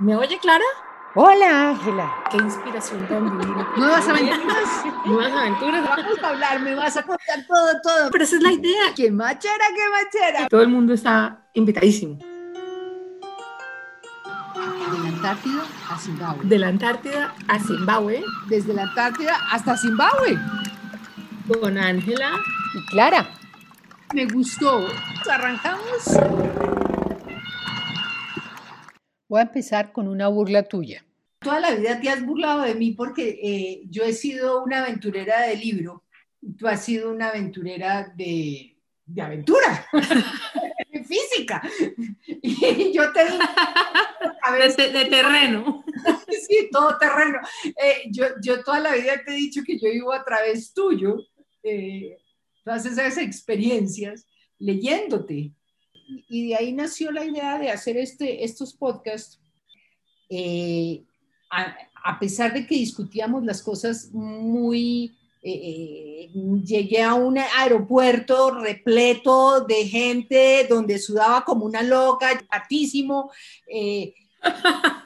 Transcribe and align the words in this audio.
¿Me 0.00 0.16
oye, 0.16 0.38
Clara? 0.38 0.64
Hola, 1.14 1.70
Ángela. 1.70 2.12
Qué 2.30 2.38
inspiración 2.38 3.06
tan 3.06 3.38
divina. 3.38 3.68
Nuevas 3.76 4.08
aventuras. 4.08 4.84
Nuevas 5.06 5.32
aventuras. 5.32 5.88
Vamos 5.88 6.18
a 6.22 6.28
hablar, 6.28 6.60
me 6.60 6.74
vas 6.74 6.96
a 6.96 7.02
contar 7.02 7.46
todo, 7.46 7.80
todo. 7.82 8.10
Pero 8.10 8.24
esa 8.24 8.36
es 8.36 8.42
la 8.42 8.52
idea. 8.52 8.82
¡Qué 8.96 9.12
machera, 9.12 9.64
qué 9.76 9.82
machera! 9.90 10.48
Todo 10.48 10.62
el 10.62 10.68
mundo 10.68 10.92
está 10.92 11.46
invitadísimo. 11.52 12.18
De 14.56 14.98
la 14.98 15.08
Antártida 15.08 15.62
a 15.88 15.98
Zimbabue. 15.98 16.44
De 16.44 16.58
la 16.58 16.68
Antártida 16.68 17.34
a 17.46 17.58
Zimbabue. 17.60 18.24
Desde 18.48 18.74
la 18.74 18.82
Antártida 18.82 19.36
hasta 19.52 19.76
Zimbabue. 19.76 20.36
Con 21.60 21.78
Ángela. 21.78 22.30
Y 22.74 22.86
Clara. 22.86 23.28
Me 24.12 24.26
gustó. 24.26 24.88
Arrancamos. 25.30 26.73
Voy 29.34 29.40
a 29.40 29.46
empezar 29.46 29.90
con 29.90 30.06
una 30.06 30.28
burla 30.28 30.62
tuya. 30.62 31.04
Toda 31.40 31.58
la 31.58 31.74
vida 31.74 32.00
te 32.00 32.08
has 32.08 32.24
burlado 32.24 32.62
de 32.62 32.76
mí 32.76 32.92
porque 32.92 33.40
eh, 33.42 33.82
yo 33.90 34.04
he 34.04 34.12
sido 34.12 34.62
una 34.62 34.84
aventurera 34.84 35.40
de 35.40 35.56
libro 35.56 36.04
y 36.40 36.52
tú 36.52 36.68
has 36.68 36.84
sido 36.84 37.10
una 37.10 37.30
aventurera 37.30 38.12
de, 38.14 38.76
de 39.04 39.22
aventura, 39.22 39.88
de 40.88 41.04
física. 41.04 41.60
Y 42.28 42.92
yo 42.92 43.12
te 43.12 43.24
digo, 43.24 43.38
a 44.42 44.52
ver, 44.52 44.76
de, 44.76 44.92
de, 44.92 45.04
terreno. 45.06 45.84
sí, 46.28 46.68
todo 46.70 46.96
terreno. 46.96 47.40
Eh, 47.64 48.02
yo, 48.12 48.26
yo 48.40 48.62
toda 48.62 48.78
la 48.78 48.94
vida 48.94 49.20
te 49.26 49.32
he 49.32 49.34
dicho 49.34 49.62
que 49.66 49.80
yo 49.80 49.90
vivo 49.90 50.12
a 50.12 50.24
través 50.24 50.72
tuyo, 50.72 51.16
eh, 51.64 52.18
todas 52.62 52.86
esas 52.86 53.18
experiencias, 53.18 54.28
leyéndote, 54.60 55.50
y 56.06 56.48
de 56.48 56.56
ahí 56.56 56.72
nació 56.72 57.10
la 57.12 57.24
idea 57.24 57.58
de 57.58 57.70
hacer 57.70 57.96
este, 57.96 58.44
estos 58.44 58.74
podcasts. 58.74 59.40
Eh, 60.28 61.04
a, 61.50 62.18
pesar 62.18 62.52
de 62.52 62.66
que 62.66 62.74
discutíamos 62.74 63.44
las 63.44 63.62
cosas 63.62 64.10
muy... 64.12 65.16
Eh, 65.46 65.52
eh, 65.52 66.30
llegué 66.64 67.02
a 67.02 67.12
un 67.12 67.36
aeropuerto 67.36 68.50
repleto 68.50 69.60
de 69.60 69.86
gente 69.86 70.66
donde 70.68 70.98
sudaba 70.98 71.44
como 71.44 71.66
una 71.66 71.82
loca, 71.82 72.30
altísimo. 72.48 73.30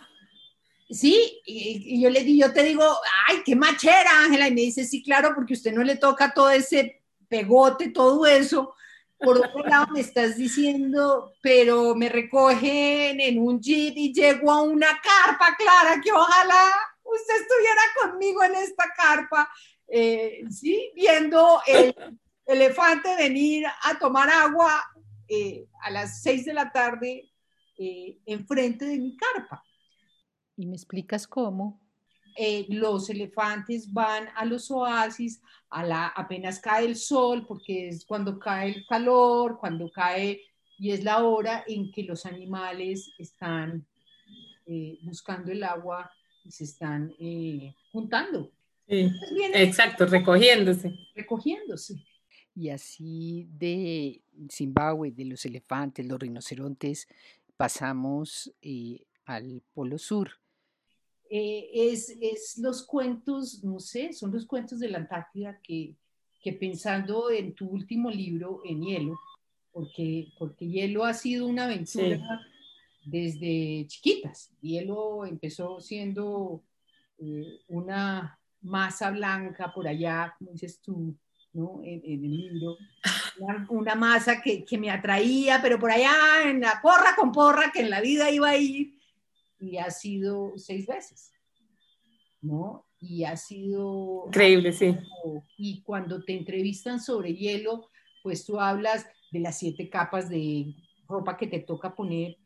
sí, 0.90 1.40
y, 1.44 2.00
yo 2.00 2.08
le 2.08 2.22
digo, 2.22 2.46
yo 2.46 2.52
te 2.52 2.62
digo, 2.62 2.84
ay, 3.26 3.38
qué 3.44 3.56
machera, 3.56 4.22
Ángela, 4.24 4.46
y 4.46 4.54
me 4.54 4.60
dice, 4.60 4.84
sí, 4.84 5.02
claro, 5.02 5.32
porque 5.34 5.54
usted 5.54 5.72
no 5.72 5.82
le 5.82 5.96
toca 5.96 6.32
todo 6.32 6.50
ese 6.50 7.02
pegote, 7.28 7.90
todo 7.90 8.26
eso. 8.26 8.74
Por 9.18 9.38
otro 9.38 9.64
lado, 9.64 9.88
me 9.92 10.00
estás 10.00 10.36
diciendo, 10.36 11.32
pero 11.42 11.94
me 11.94 12.08
recogen 12.08 13.20
en 13.20 13.38
un 13.38 13.60
jeep 13.60 13.94
y 13.96 14.12
llego 14.12 14.50
a 14.50 14.62
una 14.62 14.86
carpa, 14.86 15.56
Clara, 15.56 16.00
que 16.00 16.12
ojalá 16.12 16.70
usted 17.02 17.34
estuviera 17.42 17.82
conmigo 18.00 18.44
en 18.44 18.54
esta 18.56 18.84
carpa, 18.96 19.50
eh, 19.88 20.42
¿sí? 20.50 20.92
Viendo 20.94 21.60
el 21.66 21.94
elefante 22.46 23.16
venir 23.16 23.66
a 23.66 23.98
tomar 23.98 24.30
agua 24.30 24.84
eh, 25.28 25.66
a 25.82 25.90
las 25.90 26.22
seis 26.22 26.44
de 26.44 26.54
la 26.54 26.70
tarde 26.70 27.30
eh, 27.76 28.18
enfrente 28.24 28.84
de 28.84 28.98
mi 28.98 29.16
carpa. 29.16 29.62
¿Y 30.56 30.66
me 30.66 30.76
explicas 30.76 31.26
cómo? 31.26 31.80
Eh, 32.40 32.66
los 32.68 33.10
elefantes 33.10 33.92
van 33.92 34.28
a 34.36 34.44
los 34.44 34.70
oasis 34.70 35.42
a 35.70 35.84
la, 35.84 36.06
apenas 36.06 36.60
cae 36.60 36.86
el 36.86 36.94
sol, 36.94 37.44
porque 37.44 37.88
es 37.88 38.04
cuando 38.04 38.38
cae 38.38 38.76
el 38.76 38.86
calor, 38.86 39.58
cuando 39.58 39.90
cae, 39.90 40.42
y 40.78 40.92
es 40.92 41.02
la 41.02 41.24
hora 41.24 41.64
en 41.66 41.90
que 41.90 42.04
los 42.04 42.26
animales 42.26 43.10
están 43.18 43.84
eh, 44.66 45.00
buscando 45.02 45.50
el 45.50 45.64
agua 45.64 46.12
y 46.44 46.52
se 46.52 46.62
están 46.62 47.12
eh, 47.18 47.74
juntando. 47.90 48.52
Sí, 48.86 49.10
exacto, 49.54 50.06
recogiéndose. 50.06 50.96
Recogiéndose. 51.16 52.04
Y 52.54 52.68
así 52.68 53.48
de 53.50 54.22
Zimbabue, 54.48 55.10
de 55.10 55.24
los 55.24 55.44
elefantes, 55.44 56.06
los 56.06 56.20
rinocerontes, 56.20 57.08
pasamos 57.56 58.54
al 59.26 59.60
Polo 59.74 59.98
Sur 59.98 60.38
eh, 61.30 61.68
es, 61.72 62.16
es, 62.20 62.58
los 62.58 62.84
cuentos, 62.86 63.62
no 63.62 63.78
sé, 63.80 64.12
son 64.12 64.32
los 64.32 64.46
cuentos 64.46 64.80
de 64.80 64.88
la 64.88 64.98
Antártida 64.98 65.60
que, 65.62 65.94
que 66.42 66.52
pensando 66.54 67.30
en 67.30 67.54
tu 67.54 67.66
último 67.66 68.10
libro, 68.10 68.62
en 68.64 68.82
Hielo, 68.82 69.18
porque, 69.72 70.28
porque 70.38 70.66
Hielo 70.66 71.04
ha 71.04 71.12
sido 71.12 71.46
una 71.46 71.64
aventura 71.64 72.18
desde 73.04 73.86
chiquitas. 73.88 74.50
Hielo 74.60 75.26
empezó 75.26 75.80
siendo 75.80 76.62
eh, 77.18 77.60
una 77.68 78.38
masa 78.62 79.10
blanca 79.10 79.72
por 79.72 79.86
allá, 79.86 80.34
como 80.38 80.52
dices 80.52 80.80
tú, 80.80 81.14
¿no? 81.52 81.80
En, 81.84 82.00
en 82.04 82.24
el 82.24 82.36
libro. 82.36 82.76
Una, 83.38 83.66
una 83.68 83.94
masa 83.94 84.40
que, 84.40 84.64
que, 84.64 84.78
me 84.78 84.90
atraía, 84.90 85.60
pero 85.62 85.78
por 85.78 85.90
allá 85.90 86.48
en 86.50 86.60
la 86.60 86.80
porra 86.82 87.14
con 87.16 87.32
porra, 87.32 87.70
que 87.72 87.80
en 87.80 87.90
la 87.90 88.00
vida 88.00 88.30
iba 88.30 88.48
a 88.48 88.56
ir 88.56 88.97
y 89.60 89.76
ha 89.78 89.90
sido 89.90 90.52
seis 90.56 90.86
veces, 90.86 91.32
¿no? 92.40 92.86
Y 93.00 93.24
ha 93.24 93.36
sido... 93.36 94.24
Increíble, 94.26 94.72
sí. 94.72 94.96
Y 95.56 95.82
cuando 95.82 96.22
te 96.22 96.36
entrevistan 96.36 97.00
sobre 97.00 97.34
hielo, 97.34 97.88
pues 98.22 98.44
tú 98.44 98.60
hablas 98.60 99.06
de 99.30 99.40
las 99.40 99.58
siete 99.58 99.88
capas 99.88 100.28
de 100.28 100.74
ropa 101.06 101.36
que 101.36 101.46
te 101.46 101.60
toca 101.60 101.94
poner, 101.94 102.36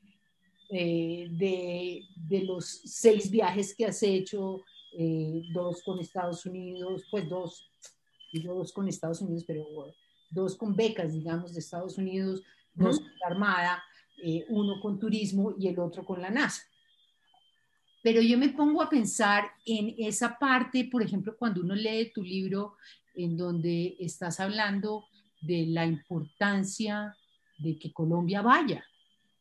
eh, 0.71 1.29
de, 1.31 2.03
de, 2.17 2.45
los 2.45 2.67
seis 2.85 3.31
viajes 3.31 3.75
que 3.75 3.85
has 3.85 4.03
hecho, 4.03 4.63
eh, 4.97 5.43
dos 5.53 5.83
con 5.83 5.99
Estados 5.99 6.47
Unidos, 6.47 7.05
pues 7.11 7.29
dos, 7.29 7.71
digo 8.33 8.55
dos 8.55 8.73
con 8.73 8.89
Estados 8.89 9.21
Unidos, 9.21 9.45
pero 9.47 9.67
dos 10.31 10.57
con 10.57 10.75
becas, 10.75 11.13
digamos, 11.13 11.53
de 11.53 11.61
Estados 11.61 11.99
Unidos, 11.99 12.43
dos 12.75 12.99
con 13.01 13.11
la 13.21 13.27
Armada, 13.27 13.85
eh, 14.23 14.47
uno 14.49 14.81
con 14.81 14.99
turismo 14.99 15.55
y 15.59 15.69
el 15.69 15.79
otro 15.79 16.05
con 16.05 16.23
la 16.23 16.31
NASA. 16.31 16.63
Pero 18.03 18.21
yo 18.21 18.37
me 18.37 18.49
pongo 18.49 18.83
a 18.83 18.91
pensar 18.91 19.45
en 19.65 19.95
esa 19.99 20.39
parte, 20.39 20.89
por 20.91 21.03
ejemplo, 21.03 21.37
cuando 21.39 21.61
uno 21.61 21.75
lee 21.75 22.11
tu 22.13 22.23
libro 22.23 22.77
en 23.15 23.37
donde 23.37 23.97
estás 24.01 24.41
hablando 24.41 25.07
de 25.41 25.67
la 25.67 25.87
importancia 25.87 27.17
de 27.59 27.79
que 27.79 27.93
Colombia 27.93 28.43
vaya, 28.43 28.85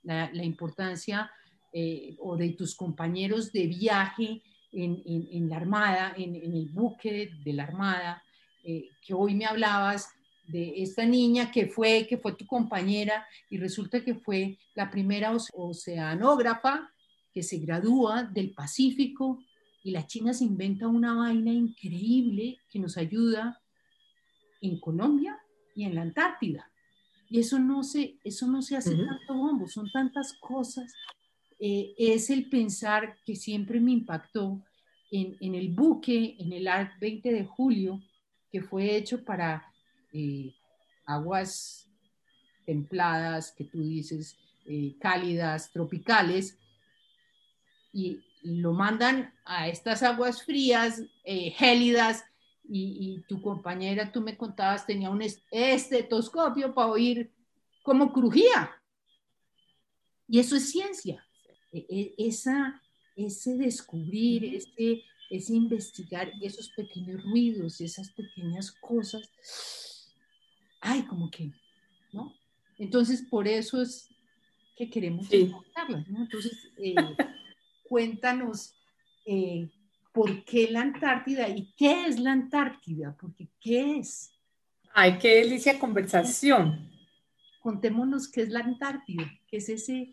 la, 0.04 0.44
importancia 0.44 1.32
eh, 1.74 2.16
o 2.20 2.38
de 2.38 2.50
tus 2.50 2.76
compañeros 2.76 3.52
de 3.52 3.68
viaje 3.68 4.42
en, 4.72 5.50
la 5.50 5.58
Armada, 5.58 6.14
en, 6.16 6.36
en, 6.36 6.54
el 6.54 6.70
buque 6.70 7.32
de 7.44 7.54
la 7.54 7.64
Armada, 7.64 8.24
eh, 8.64 8.90
que 9.06 9.14
hoy 9.14 9.34
me 9.36 9.46
hablabas 9.46 10.10
de 10.48 10.82
esta 10.82 11.06
niña 11.06 11.52
que 11.52 11.68
fue, 11.68 12.06
que 12.08 12.18
fue 12.18 12.34
tu 12.34 12.46
compañera 12.46 13.26
y 13.50 13.58
resulta 13.58 14.04
que 14.04 14.16
fue 14.16 14.58
la 14.76 14.90
primera 14.90 15.36
oceanógrafa 15.54 16.92
que 17.34 17.44
se 17.44 17.58
gradúa 17.58 18.24
del 18.24 18.52
Pacífico 18.52 19.44
y 19.84 19.92
la 19.92 20.06
China 20.06 20.34
se 20.34 20.44
inventa 20.44 20.88
una 20.88 21.14
vaina 21.14 21.52
increíble 21.52 22.60
que 22.70 22.80
nos 22.80 22.98
ayuda 22.98 23.60
en 24.62 24.80
Colombia 24.80 25.40
y 25.76 25.86
en 25.86 25.96
la 25.96 26.04
Antártida. 26.04 26.70
Y 27.30 27.40
eso 27.40 27.60
no 27.60 27.84
se, 27.84 28.18
eso 28.24 28.46
no 28.48 28.62
se 28.62 28.76
hace 28.76 28.96
tanto 28.96 29.34
bombo, 29.34 29.68
son 29.68 29.90
tantas 29.92 30.34
cosas. 30.34 30.94
Eh, 31.60 31.94
es 31.98 32.30
el 32.30 32.50
pensar 32.50 33.18
que 33.26 33.36
siempre 33.36 33.80
me 33.80 33.92
impactó 33.92 34.62
en, 35.12 35.38
en, 35.40 35.56
el 35.56 35.70
buque, 35.70 36.36
en 36.40 36.52
el 36.52 36.68
ARC 36.68 37.00
20 37.00 37.32
de 37.32 37.46
julio, 37.46 38.02
que 38.52 38.62
fue 38.62 38.96
hecho 38.98 39.24
para 39.24 39.66
eh, 40.12 40.54
aguas 41.06 41.90
templadas, 42.66 43.52
que 43.52 43.64
tú 43.64 43.82
dices, 43.82 44.38
eh, 44.66 44.96
cálidas, 45.00 45.72
tropicales, 45.72 46.58
y, 47.94 48.20
lo 48.44 48.74
mandan 48.74 49.32
a 49.46 49.68
estas 49.68 50.02
aguas 50.02 50.42
frías, 50.42 51.04
eh, 51.24 51.52
gélidas, 51.52 52.26
y, 52.68 53.22
tu 53.28 53.40
compañera, 53.40 54.12
tú 54.12 54.22
me 54.22 54.36
contabas, 54.36 54.88
tenía 54.88 55.12
un 55.12 55.22
estetoscopio 55.22 56.74
para 56.74 56.88
oír 56.88 57.32
cómo 57.84 58.12
crujía. 58.12 58.72
Y 60.28 60.40
eso 60.40 60.56
es 60.56 60.72
ciencia. 60.72 61.24
E, 61.72 61.86
e, 61.90 62.16
esa, 62.18 62.82
ese 63.16 63.58
descubrir, 63.58 64.56
ese, 64.56 65.04
ese 65.30 65.54
investigar 65.54 66.32
esos 66.42 66.70
pequeños 66.70 67.24
ruidos, 67.24 67.80
esas 67.82 68.12
pequeñas 68.12 68.72
cosas, 68.72 69.30
ay, 70.80 71.04
como 71.04 71.30
que, 71.30 71.52
¿no? 72.12 72.34
Entonces, 72.78 73.22
por 73.22 73.48
eso 73.48 73.82
es 73.82 74.10
que 74.76 74.90
queremos 74.90 75.28
sí. 75.28 75.52
¿no? 76.10 76.22
Entonces, 76.22 76.58
eh, 76.78 76.96
cuéntanos 77.92 78.74
eh, 79.26 79.68
por 80.14 80.46
qué 80.46 80.72
la 80.72 80.80
Antártida 80.80 81.50
y 81.50 81.74
qué 81.76 82.06
es 82.06 82.22
la 82.22 82.32
Antártida, 82.32 83.18
porque 83.20 83.50
qué 83.60 83.98
es. 83.98 84.32
Ay, 84.94 85.18
qué 85.18 85.36
delicia 85.36 85.78
conversación. 85.78 86.90
Contémonos 87.60 88.30
qué 88.30 88.44
es 88.44 88.50
la 88.50 88.62
Antártida, 88.62 89.30
qué 89.46 89.58
es 89.58 89.68
ese 89.68 90.10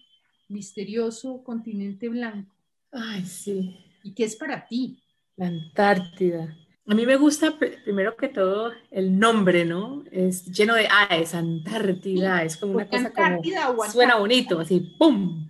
misterioso 0.48 1.44
continente 1.44 2.08
blanco. 2.08 2.52
Ay, 2.90 3.24
sí. 3.24 3.78
¿Y 4.02 4.12
qué 4.12 4.24
es 4.24 4.34
para 4.34 4.66
ti? 4.66 5.00
La 5.36 5.46
Antártida. 5.46 6.52
A 6.84 6.94
mí 6.96 7.06
me 7.06 7.14
gusta, 7.14 7.56
primero 7.84 8.16
que 8.16 8.26
todo, 8.26 8.72
el 8.90 9.16
nombre, 9.16 9.64
¿no? 9.64 10.02
Es 10.10 10.46
lleno 10.46 10.74
de 10.74 10.88
ah, 10.90 11.16
es 11.16 11.32
Antártida, 11.32 12.42
es 12.42 12.56
como 12.56 12.72
una 12.72 12.88
cosa 12.88 13.12
como 13.12 13.84
suena 13.88 14.16
bonito, 14.16 14.58
así, 14.58 14.80
¡pum! 14.98 15.48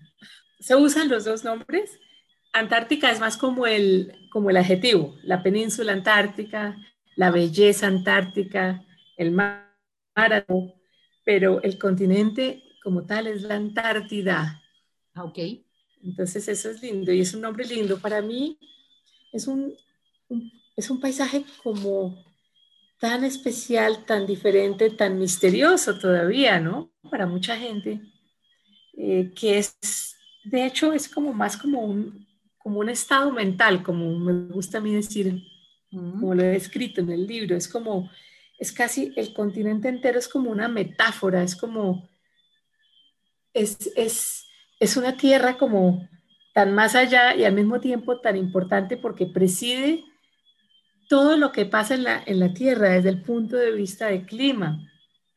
Se 0.60 0.76
usan 0.76 1.08
los 1.08 1.25
dos 1.25 1.42
nombres. 1.42 1.98
Antártica 2.53 3.11
es 3.11 3.21
más 3.21 3.37
como 3.37 3.67
el, 3.67 4.29
como 4.31 4.50
el 4.50 4.56
adjetivo, 4.56 5.17
la 5.23 5.43
península 5.43 5.93
antártica, 5.93 6.77
la 7.17 7.31
belleza 7.31 7.87
antártica, 7.87 8.85
el 9.17 9.33
mar, 9.33 9.69
pero 11.25 11.62
el 11.62 11.79
continente 11.79 12.62
como 12.83 13.05
tal 13.05 13.27
es 13.27 13.43
la 13.43 13.56
Antártida. 13.56 14.62
Ah, 15.15 15.25
ok. 15.25 15.39
Entonces 16.03 16.49
eso 16.49 16.71
es 16.71 16.81
lindo 16.81 17.12
y 17.12 17.21
es 17.21 17.35
un 17.35 17.41
nombre 17.41 17.65
lindo. 17.65 17.99
Para 17.99 18.23
mí 18.23 18.59
es 19.33 19.47
un, 19.47 19.75
es 20.77 20.91
un 20.91 21.00
paisaje 21.00 21.45
como 21.62 22.25
tan 23.00 23.25
especial, 23.25 24.05
tan 24.06 24.27
diferente, 24.27 24.91
tan 24.91 25.19
misterioso 25.19 25.99
todavía, 25.99 26.61
¿no? 26.61 26.93
Para 27.11 27.27
mucha 27.27 27.56
gente, 27.56 28.00
eh, 28.97 29.33
que 29.35 29.59
es, 29.59 30.17
de 30.45 30.67
hecho, 30.67 30.93
es 30.93 31.09
como 31.09 31.33
más 31.33 31.56
como 31.56 31.81
un, 31.81 32.27
como 32.69 32.81
un 32.81 32.91
estado 32.91 33.32
mental, 33.32 33.82
como 33.82 34.19
me 34.19 34.53
gusta 34.53 34.76
a 34.76 34.81
mí 34.82 34.94
decir, 34.94 35.43
como 35.91 36.35
lo 36.35 36.43
he 36.43 36.55
escrito 36.55 37.00
en 37.00 37.09
el 37.09 37.26
libro, 37.26 37.56
es 37.56 37.67
como, 37.67 38.11
es 38.59 38.73
casi, 38.73 39.11
el 39.17 39.32
continente 39.32 39.88
entero 39.88 40.19
es 40.19 40.29
como 40.29 40.50
una 40.50 40.69
metáfora, 40.69 41.43
es 41.43 41.56
como, 41.56 42.06
es, 43.55 43.91
es, 43.97 44.44
es 44.79 44.99
una 44.99 45.17
tierra 45.17 45.56
como 45.56 46.06
tan 46.53 46.75
más 46.75 46.94
allá 46.94 47.35
y 47.35 47.47
al 47.47 47.55
mismo 47.55 47.81
tiempo 47.81 48.20
tan 48.20 48.37
importante 48.37 48.99
porque 48.99 49.25
preside 49.25 50.05
todo 51.09 51.38
lo 51.38 51.53
que 51.53 51.64
pasa 51.64 51.94
en 51.94 52.05
la, 52.05 52.23
en 52.26 52.38
la 52.38 52.53
Tierra 52.53 52.91
desde 52.91 53.09
el 53.09 53.23
punto 53.23 53.56
de 53.56 53.73
vista 53.73 54.09
del 54.09 54.26
clima. 54.26 54.79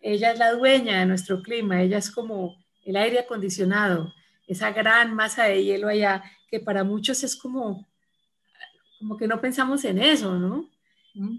Ella 0.02 0.34
es 0.34 0.38
la 0.38 0.52
dueña 0.52 1.00
de 1.00 1.06
nuestro 1.06 1.42
clima, 1.42 1.82
ella 1.82 2.00
es 2.00 2.12
como 2.12 2.58
el 2.84 2.98
aire 2.98 3.20
acondicionado, 3.20 4.14
esa 4.48 4.74
gran 4.74 5.16
masa 5.16 5.46
de 5.46 5.64
hielo 5.64 5.88
allá, 5.88 6.24
que 6.52 6.60
para 6.60 6.84
muchos 6.84 7.24
es 7.24 7.36
como, 7.36 7.88
como 9.00 9.18
que 9.18 9.28
no 9.28 9.40
pensamos 9.40 9.86
en 9.86 9.98
eso, 9.98 10.38
¿no? 10.38 10.70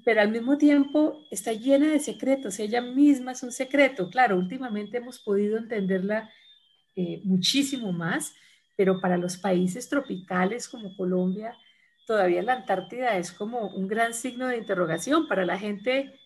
Pero 0.04 0.20
al 0.20 0.30
mismo 0.30 0.58
tiempo 0.58 1.24
está 1.30 1.52
llena 1.52 1.92
de 1.92 2.00
secretos, 2.00 2.58
ella 2.58 2.80
misma 2.80 3.32
es 3.32 3.42
un 3.42 3.52
secreto. 3.52 4.10
Claro, 4.10 4.36
últimamente 4.36 4.98
hemos 4.98 5.18
podido 5.18 5.58
entenderla 5.58 6.30
eh, 6.96 7.20
muchísimo 7.24 7.92
más, 7.92 8.34
pero 8.76 9.00
para 9.00 9.16
los 9.16 9.36
países 9.36 9.88
tropicales 9.88 10.68
como 10.68 10.96
Colombia, 10.96 11.56
todavía 12.06 12.42
la 12.42 12.54
Antártida 12.54 13.16
es 13.16 13.32
como 13.32 13.68
un 13.68 13.86
gran 13.88 14.12
signo 14.12 14.48
de 14.48 14.58
interrogación 14.58 15.28
para 15.28 15.46
la 15.46 15.58
gente 15.58 16.18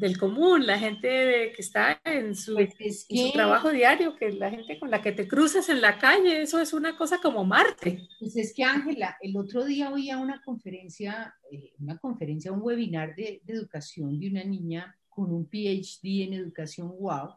del 0.00 0.18
común, 0.18 0.66
la 0.66 0.78
gente 0.78 1.52
que 1.54 1.62
está 1.62 2.00
en 2.04 2.34
su, 2.34 2.54
pues 2.54 3.06
trabajo 3.32 3.70
diario, 3.70 4.16
que 4.16 4.32
la 4.32 4.50
gente 4.50 4.78
con 4.78 4.90
la 4.90 5.02
que 5.02 5.12
te 5.12 5.28
cruzas 5.28 5.68
en 5.68 5.80
la 5.80 5.98
calle, 5.98 6.42
eso 6.42 6.58
es 6.60 6.72
una 6.72 6.96
cosa 6.96 7.18
como 7.22 7.44
Marte. 7.44 8.08
Pues 8.18 8.36
es 8.36 8.54
que 8.54 8.64
Ángela, 8.64 9.16
el 9.20 9.36
otro 9.36 9.64
día 9.64 9.92
oía 9.92 10.18
una 10.18 10.42
conferencia, 10.42 11.34
eh, 11.52 11.74
una 11.78 11.98
conferencia, 11.98 12.50
un 12.50 12.62
webinar 12.62 13.14
de, 13.14 13.40
de, 13.44 13.52
educación 13.52 14.18
de 14.18 14.28
una 14.28 14.42
niña 14.42 14.96
con 15.08 15.30
un 15.30 15.46
PhD 15.46 16.24
en 16.24 16.34
educación 16.34 16.90
WOW, 16.98 17.36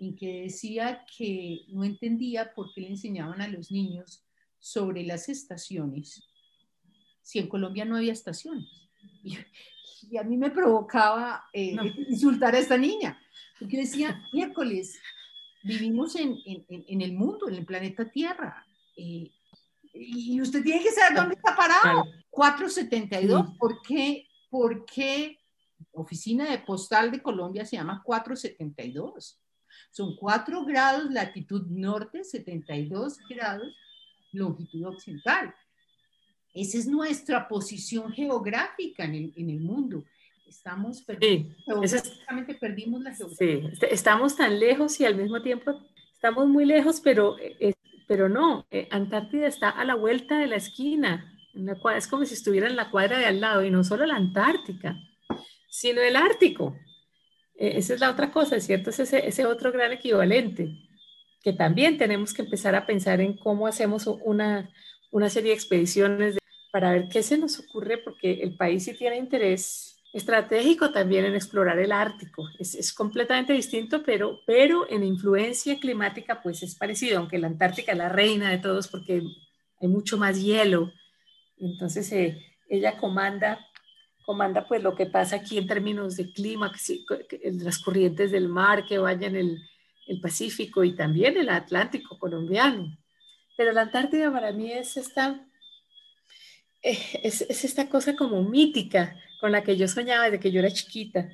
en 0.00 0.16
que 0.16 0.42
decía 0.42 1.04
que 1.16 1.60
no 1.68 1.84
entendía 1.84 2.52
por 2.52 2.74
qué 2.74 2.80
le 2.80 2.88
enseñaban 2.88 3.40
a 3.40 3.48
los 3.48 3.70
niños 3.70 4.24
sobre 4.58 5.04
las 5.04 5.28
estaciones 5.28 6.28
si 7.22 7.38
en 7.38 7.48
Colombia 7.48 7.84
no 7.84 7.96
había 7.96 8.12
estaciones. 8.12 8.68
Y, 9.24 9.38
a 10.18 10.22
mí 10.22 10.36
me 10.36 10.50
provocaba 10.50 11.44
eh, 11.52 11.76
insultar 12.08 12.54
a 12.54 12.58
esta 12.58 12.76
niña, 12.76 13.18
porque 13.58 13.78
decía, 13.78 14.22
miércoles, 14.32 15.00
vivimos 15.62 16.16
en, 16.16 16.36
en, 16.44 17.00
el 17.00 17.12
mundo, 17.12 17.48
en 17.48 17.54
el 17.54 17.64
planeta 17.64 18.10
Tierra, 18.10 18.66
eh, 18.96 19.30
y 19.94 20.40
usted 20.40 20.62
tiene 20.62 20.82
que 20.82 20.90
saber 20.90 21.16
dónde 21.16 21.34
está 21.34 21.54
parado. 21.54 22.04
472, 22.30 23.56
¿por 23.58 23.82
qué? 23.82 24.26
¿Por 24.48 24.84
qué 24.86 25.38
Oficina 25.92 26.50
de 26.50 26.58
Postal 26.58 27.10
de 27.10 27.22
Colombia 27.22 27.66
se 27.66 27.76
llama 27.76 28.02
472? 28.02 29.38
Son 29.90 30.16
4 30.16 30.64
grados 30.64 31.10
latitud 31.10 31.66
norte, 31.68 32.24
72 32.24 33.18
grados 33.28 33.76
longitud 34.32 34.86
occidental. 34.86 35.54
Esa 36.54 36.78
es 36.78 36.86
nuestra 36.86 37.48
posición 37.48 38.12
geográfica 38.12 39.04
en 39.04 39.14
el, 39.14 39.32
en 39.36 39.50
el 39.50 39.60
mundo. 39.60 40.04
Estamos 40.46 41.00
perdiendo, 41.02 41.54
sí, 41.86 42.54
perdimos 42.60 43.00
la 43.00 43.14
geografía. 43.14 43.70
Sí, 43.70 43.86
estamos 43.90 44.36
tan 44.36 44.60
lejos 44.60 45.00
y 45.00 45.06
al 45.06 45.16
mismo 45.16 45.40
tiempo 45.40 45.80
estamos 46.12 46.46
muy 46.46 46.66
lejos, 46.66 47.00
pero, 47.00 47.36
eh, 47.38 47.72
pero 48.06 48.28
no, 48.28 48.66
eh, 48.70 48.86
Antártida 48.90 49.46
está 49.46 49.70
a 49.70 49.84
la 49.84 49.94
vuelta 49.94 50.38
de 50.38 50.46
la 50.46 50.56
esquina, 50.56 51.34
la 51.54 51.74
es 51.96 52.06
como 52.06 52.24
si 52.26 52.34
estuviera 52.34 52.68
en 52.68 52.76
la 52.76 52.90
cuadra 52.90 53.18
de 53.18 53.26
al 53.26 53.40
lado, 53.40 53.64
y 53.64 53.70
no 53.70 53.82
solo 53.82 54.04
la 54.04 54.16
Antártica, 54.16 54.96
sino 55.68 56.02
el 56.02 56.16
Ártico. 56.16 56.76
E, 57.56 57.78
esa 57.78 57.94
es 57.94 58.00
la 58.00 58.10
otra 58.10 58.30
cosa, 58.30 58.60
¿cierto? 58.60 58.90
Es 58.90 59.00
ese, 59.00 59.26
ese 59.26 59.46
otro 59.46 59.72
gran 59.72 59.92
equivalente, 59.92 60.68
que 61.42 61.54
también 61.54 61.96
tenemos 61.96 62.34
que 62.34 62.42
empezar 62.42 62.74
a 62.74 62.86
pensar 62.86 63.22
en 63.22 63.38
cómo 63.38 63.66
hacemos 63.66 64.06
una, 64.06 64.70
una 65.10 65.30
serie 65.30 65.50
de 65.50 65.56
expediciones 65.56 66.36
para 66.72 66.90
ver 66.90 67.08
qué 67.08 67.22
se 67.22 67.38
nos 67.38 67.60
ocurre, 67.60 67.98
porque 67.98 68.42
el 68.42 68.56
país 68.56 68.84
sí 68.84 68.94
tiene 68.94 69.18
interés 69.18 70.02
estratégico 70.12 70.90
también 70.90 71.26
en 71.26 71.34
explorar 71.34 71.78
el 71.78 71.92
Ártico. 71.92 72.48
Es, 72.58 72.74
es, 72.74 72.92
completamente 72.92 73.52
distinto, 73.52 74.02
pero, 74.02 74.40
pero 74.46 74.88
en 74.90 75.04
influencia 75.04 75.78
climática 75.78 76.40
pues 76.42 76.62
es 76.62 76.74
parecido, 76.74 77.18
aunque 77.18 77.38
la 77.38 77.46
Antártica 77.46 77.92
es 77.92 77.98
la 77.98 78.08
reina 78.08 78.50
de 78.50 78.58
todos 78.58 78.88
porque 78.88 79.22
hay 79.80 79.88
mucho 79.88 80.16
más 80.16 80.42
hielo. 80.42 80.90
Entonces 81.58 82.10
eh, 82.12 82.42
ella 82.70 82.96
comanda, 82.96 83.58
comanda 84.24 84.66
pues 84.66 84.82
lo 84.82 84.94
que 84.94 85.06
pasa 85.06 85.36
aquí 85.36 85.58
en 85.58 85.66
términos 85.66 86.16
de 86.16 86.32
clima, 86.32 86.72
las 87.42 87.78
corrientes 87.78 88.30
del 88.30 88.48
mar 88.48 88.86
que 88.86 88.96
vayan 88.96 89.36
el, 89.36 89.58
el 90.06 90.20
Pacífico 90.20 90.84
y 90.84 90.94
también 90.94 91.36
el 91.36 91.50
Atlántico 91.50 92.18
colombiano. 92.18 92.96
Pero 93.58 93.72
la 93.72 93.82
Antártida 93.82 94.32
para 94.32 94.52
mí 94.52 94.72
es 94.72 94.96
esta 94.96 95.46
eh, 96.82 97.20
es, 97.22 97.42
esta 97.42 97.88
cosa 97.88 98.16
como 98.16 98.42
mítica 98.42 99.16
con 99.40 99.52
la 99.52 99.62
que 99.62 99.76
yo 99.76 99.86
soñaba 99.86 100.24
desde 100.24 100.40
que 100.40 100.50
yo 100.50 100.60
era 100.60 100.70
chiquita. 100.70 101.30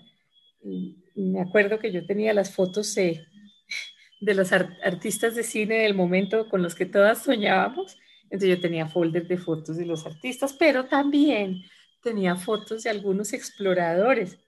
Me 1.14 1.40
acuerdo 1.40 1.78
que 1.78 1.90
yo 1.90 2.04
tenía 2.04 2.34
las 2.34 2.54
fotos 2.54 2.94
de 4.20 4.34
los 4.34 4.52
artistas 4.52 5.34
de 5.34 5.42
cine 5.42 5.78
del 5.78 5.94
momento 5.94 6.48
con 6.48 6.62
los 6.62 6.74
que 6.74 6.86
todas 6.86 7.22
soñábamos. 7.22 7.96
Entonces 8.24 8.56
yo 8.56 8.60
tenía 8.60 8.88
folders 8.88 9.28
de 9.28 9.38
fotos 9.38 9.76
de 9.76 9.86
los 9.86 10.04
artistas, 10.04 10.52
pero 10.52 10.84
también 10.84 11.62
tenía 12.02 12.36
fotos 12.36 12.82
de 12.82 12.90
algunos 12.90 13.32
exploradores, 13.32 14.38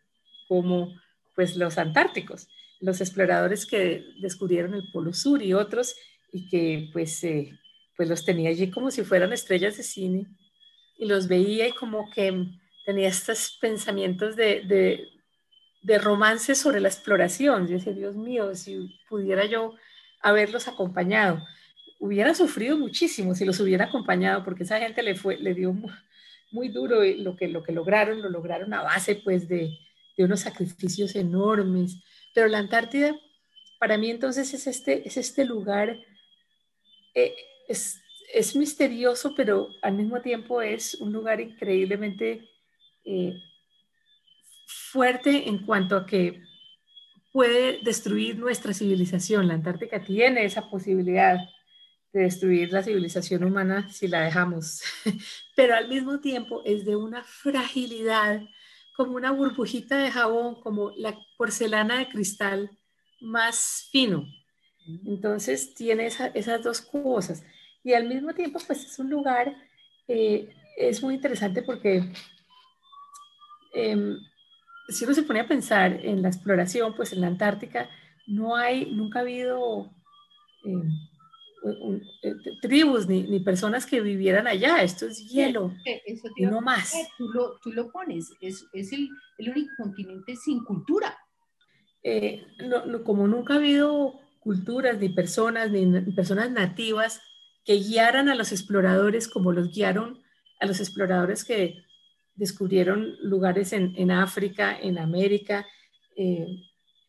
como 0.49 0.95
pues 1.35 1.57
los 1.57 1.79
antárticos, 1.79 2.49
los 2.81 3.01
exploradores 3.01 3.65
que 3.65 4.05
descubrieron 4.21 4.75
el 4.75 4.91
Polo 4.93 5.15
Sur 5.15 5.43
y 5.43 5.55
otros, 5.55 5.95
y 6.31 6.49
que 6.49 6.91
pues, 6.93 7.25
eh, 7.25 7.59
pues 7.97 8.09
los 8.09 8.25
tenía 8.25 8.51
allí 8.51 8.71
como 8.71 8.91
si 8.91 9.03
fueran 9.03 9.33
estrellas 9.33 9.79
de 9.79 9.83
cine 9.83 10.27
y 11.01 11.07
los 11.07 11.29
veía 11.29 11.67
y 11.67 11.73
como 11.73 12.11
que 12.11 12.47
tenía 12.85 13.09
estos 13.09 13.57
pensamientos 13.59 14.37
de, 14.37 14.61
de, 14.67 15.09
de 15.83 15.99
romance 15.99 16.55
sobre 16.55 16.79
la 16.79 16.89
exploración. 16.89 17.67
Yo 17.67 17.79
decía, 17.79 17.95
Dios 17.95 18.17
mío, 18.17 18.55
si 18.55 19.01
pudiera 19.09 19.47
yo 19.47 19.75
haberlos 20.21 20.69
acompañado, 20.69 21.43
hubiera 21.99 22.35
sufrido 22.35 22.77
muchísimo 22.77 23.35
si 23.35 23.47
los 23.47 23.59
hubiera 23.61 23.87
acompañado, 23.87 24.45
porque 24.45 24.65
esa 24.65 24.79
gente 24.79 25.03
le, 25.03 25.15
fue, 25.15 25.39
le 25.39 25.55
dio 25.55 25.75
muy, 26.51 26.69
duro 26.69 27.03
lo 27.03 27.35
que, 27.35 27.49
lo 27.49 27.63
que 27.63 27.73
lograron, 27.73 28.21
lo 28.21 28.29
lograron 28.29 28.75
a 28.75 28.83
base 28.83 29.15
pues 29.15 29.49
de, 29.49 29.79
de 30.19 30.25
unos 30.25 30.41
sacrificios 30.41 31.17
enormes. 31.17 31.97
Pero 32.35 32.47
la 32.49 32.59
Antártida, 32.59 33.17
para 33.79 33.97
mí 33.97 34.11
entonces 34.11 34.53
es 34.53 34.67
este, 34.67 35.09
es 35.09 35.17
este 35.17 35.47
lugar, 35.47 35.99
eh, 37.15 37.35
es, 37.69 38.00
es 38.33 38.57
misterioso, 38.57 39.35
pero 39.35 39.71
al 39.83 39.95
mismo 39.95 40.21
tiempo 40.21 40.63
es 40.63 40.95
un 40.95 41.13
lugar 41.13 41.41
increíblemente 41.41 42.49
eh, 43.05 43.35
fuerte 44.67 45.49
en 45.49 45.65
cuanto 45.65 45.97
a 45.97 46.07
que 46.07 46.43
puede 47.33 47.81
destruir 47.83 48.39
nuestra 48.39 48.75
civilización. 48.75 49.49
La 49.49 49.55
Antártica 49.55 50.03
tiene 50.03 50.45
esa 50.45 50.69
posibilidad 50.69 51.39
de 52.13 52.23
destruir 52.23 52.73
la 52.73 52.83
civilización 52.83 53.45
humana 53.45 53.89
si 53.93 54.09
la 54.09 54.23
dejamos, 54.23 54.83
pero 55.57 55.77
al 55.77 55.89
mismo 55.89 56.21
tiempo 56.21 56.63
es 56.65 56.85
de 56.85 56.97
una 56.97 57.23
fragilidad, 57.23 58.43
como 58.97 59.15
una 59.15 59.31
burbujita 59.31 59.97
de 59.99 60.11
jabón, 60.11 60.61
como 60.61 60.91
la 60.97 61.17
porcelana 61.39 61.99
de 61.99 62.09
cristal 62.09 62.71
más 63.21 63.89
fino. 63.93 64.27
Entonces 65.07 65.75
tiene 65.75 66.07
esas 66.07 66.63
dos 66.65 66.81
cosas 66.81 67.45
y 67.83 67.93
al 67.95 68.09
mismo 68.09 68.35
tiempo 68.35 68.59
pues 68.67 68.85
es 68.85 68.99
un 68.99 69.11
lugar 69.11 69.55
eh, 70.13 70.49
es 70.77 71.03
muy 71.03 71.15
interesante 71.15 71.63
porque 71.63 72.03
em, 73.73 74.17
si 74.89 75.05
uno 75.05 75.15
se 75.15 75.23
pone 75.23 75.41
a 75.41 75.47
pensar 75.47 76.05
en 76.05 76.21
la 76.21 76.29
exploración, 76.29 76.95
pues 76.97 77.13
en 77.13 77.21
la 77.21 77.29
Antártica 77.29 77.89
no 78.27 78.57
hay, 78.57 78.91
nunca 78.93 79.21
ha 79.21 79.23
habido 79.23 79.89
em, 80.65 80.91
eh, 82.23 82.35
tribus 82.61 83.07
ni, 83.07 83.39
personas 83.41 83.87
que 83.87 84.01
vivieran 84.01 84.49
allá. 84.49 84.83
Esto 84.83 85.07
es 85.07 85.29
hielo 85.29 85.73
y 86.37 86.47
no 86.47 86.61
más. 86.61 86.93
Tú 87.17 87.29
lo, 87.29 87.59
tú 87.61 87.71
lo 87.71 87.91
pones, 87.93 88.33
es, 88.41 88.67
es 88.73 88.93
el, 88.93 89.09
el, 89.39 89.51
único 89.51 89.71
continente 89.77 90.35
sin 90.35 90.65
cultura. 90.65 91.17
Eh, 92.03 92.45
como 93.05 93.29
nunca 93.29 93.55
ha 93.55 93.57
habido 93.59 94.19
culturas 94.41 94.99
ni 94.99 95.11
personas 95.11 95.71
ni 95.71 96.01
personas 96.13 96.51
nativas 96.51 97.21
que 97.65 97.75
guiaran 97.75 98.29
a 98.29 98.35
los 98.35 98.53
exploradores 98.53 99.29
como 99.29 99.53
los 99.53 99.73
guiaron 99.73 100.23
a 100.61 100.67
los 100.67 100.81
exploradores 100.81 101.45
que 101.45 101.85
descubrieron 102.35 103.17
lugares 103.23 103.73
en, 103.73 104.11
África, 104.11 104.79
en 104.81 104.99
América, 104.99 105.67
eh, 106.17 106.47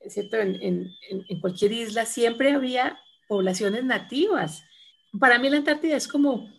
en, 0.01 1.39
cualquier 1.39 1.72
isla, 1.72 2.05
siempre 2.05 2.51
había 2.51 3.00
poblaciones 3.27 3.86
nativas. 3.86 4.63
Para 5.20 5.39
mí 5.39 5.50
la 5.50 5.58
Antártida 5.58 5.96
es 5.96 6.08
como 6.08 6.50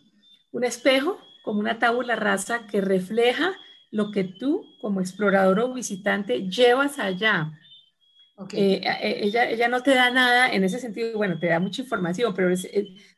un 0.52 0.64
espejo, 0.64 1.18
como 1.42 1.60
una 1.60 1.78
tabula 1.78 2.16
rasa 2.16 2.66
que 2.66 2.80
refleja 2.80 3.52
lo 3.90 4.10
que 4.10 4.24
tú 4.24 4.64
como 4.80 5.00
explorador 5.00 5.60
o 5.60 5.74
visitante 5.74 6.48
llevas 6.48 6.98
allá. 6.98 7.58
Eh, 8.52 8.80
eh, 8.82 9.18
ella, 9.22 9.48
ella, 9.48 9.68
no 9.68 9.82
te 9.82 9.94
da 9.94 10.10
nada 10.10 10.50
en 10.52 10.64
ese 10.64 10.78
sentido, 10.78 11.16
bueno, 11.16 11.38
te 11.38 11.46
da 11.46 11.60
mucha 11.60 11.82
información, 11.82 12.34
pero 12.34 12.50
es, 12.50 12.66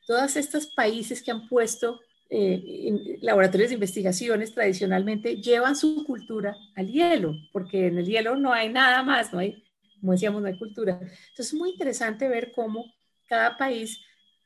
todos 0.07 0.37
estos 0.37 0.67
países 0.67 1.23
que 1.23 1.31
han 1.31 1.49
puesto 1.49 2.01
eh, 2.31 3.19
laboratorios 3.21 3.71
de 3.71 3.75
investigaciones 3.75 4.53
tradicionalmente 4.53 5.37
llevan 5.37 5.77
su 5.77 6.05
cultura 6.05 6.57
al 6.75 6.89
hielo, 6.89 7.37
porque 7.53 7.87
en 7.87 7.99
el 7.99 8.07
hielo 8.07 8.37
no 8.37 8.53
hay 8.53 8.69
nada 8.71 9.03
más, 9.03 9.33
no 9.33 9.39
hay, 9.39 9.63
como 10.01 10.13
decíamos, 10.13 10.43
no 10.43 10.49
hay 10.49 10.59
cultura. 10.59 10.99
Entonces 11.01 11.47
es 11.47 11.55
muy 11.55 11.71
interesante 11.71 12.29
ver 12.29 12.53
cómo 12.53 12.93
cada 13.29 13.57
país 13.57 14.01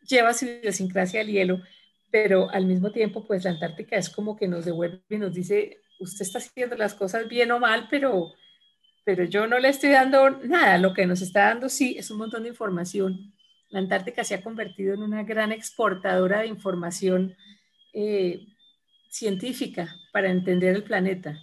lleva 0.06 0.34
su 0.34 0.44
idiosincrasia 0.46 1.22
al 1.22 1.28
hielo, 1.28 1.62
pero 2.10 2.50
al 2.50 2.66
mismo 2.66 2.90
tiempo, 2.90 3.24
pues 3.24 3.44
la 3.44 3.50
Antártica 3.50 3.96
es 3.96 4.10
como 4.10 4.36
que 4.36 4.48
nos 4.48 4.64
devuelve 4.64 5.02
y 5.08 5.16
nos 5.16 5.34
dice, 5.34 5.80
usted 5.98 6.26
está 6.26 6.38
haciendo 6.38 6.76
las 6.76 6.94
cosas 6.94 7.28
bien 7.28 7.50
o 7.52 7.58
mal, 7.58 7.86
pero, 7.90 8.32
pero 9.08 9.24
yo 9.24 9.46
no 9.46 9.58
le 9.58 9.70
estoy 9.70 9.92
dando 9.92 10.28
nada, 10.44 10.76
lo 10.76 10.92
que 10.92 11.06
nos 11.06 11.22
está 11.22 11.46
dando 11.46 11.70
sí 11.70 11.96
es 11.98 12.10
un 12.10 12.18
montón 12.18 12.42
de 12.42 12.50
información 12.50 13.32
la 13.70 13.80
Antártica 13.80 14.24
se 14.24 14.34
ha 14.34 14.42
convertido 14.42 14.94
en 14.94 15.02
una 15.02 15.24
gran 15.24 15.52
exportadora 15.52 16.40
de 16.40 16.46
información 16.46 17.36
eh, 17.92 18.46
científica 19.10 19.94
para 20.12 20.30
entender 20.30 20.74
el 20.74 20.84
planeta. 20.84 21.38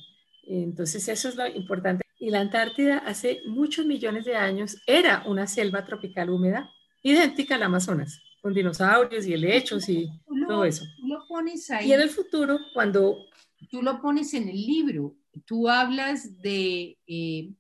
Entonces 0.48 1.08
eso 1.08 1.30
es 1.30 1.36
lo 1.36 1.48
importante. 1.48 2.04
Y 2.18 2.32
la 2.32 2.40
Antártida 2.40 3.00
hace 3.00 3.42
muchos 3.46 3.86
millones 3.86 4.26
de 4.26 4.36
años 4.36 4.78
era 4.88 5.24
una 5.28 5.48
selva 5.48 5.86
tropical 5.86 6.30
húmeda 6.30 6.72
idéntica 7.04 7.56
al 7.56 7.64
Amazonas, 7.64 8.20
con 8.42 8.54
dinosaurios 8.54 9.28
y 9.28 9.34
helechos 9.34 9.88
y 9.90 10.10
todo 10.48 10.66
eso. 10.66 10.84
lo 11.04 11.28
pones 11.28 11.70
ahí. 11.70 11.90
Y 11.90 11.94
en 11.94 12.02
el 12.02 12.10
futuro, 12.10 12.60
cuando... 12.74 13.28
Tú 13.70 13.82
lo 13.82 14.02
pones 14.02 14.34
en 14.34 14.50
el 14.50 14.56
libro, 14.56 15.16
tú 15.46 15.70
hablas 15.70 16.42
de 16.42 16.98
eh, 17.08 17.52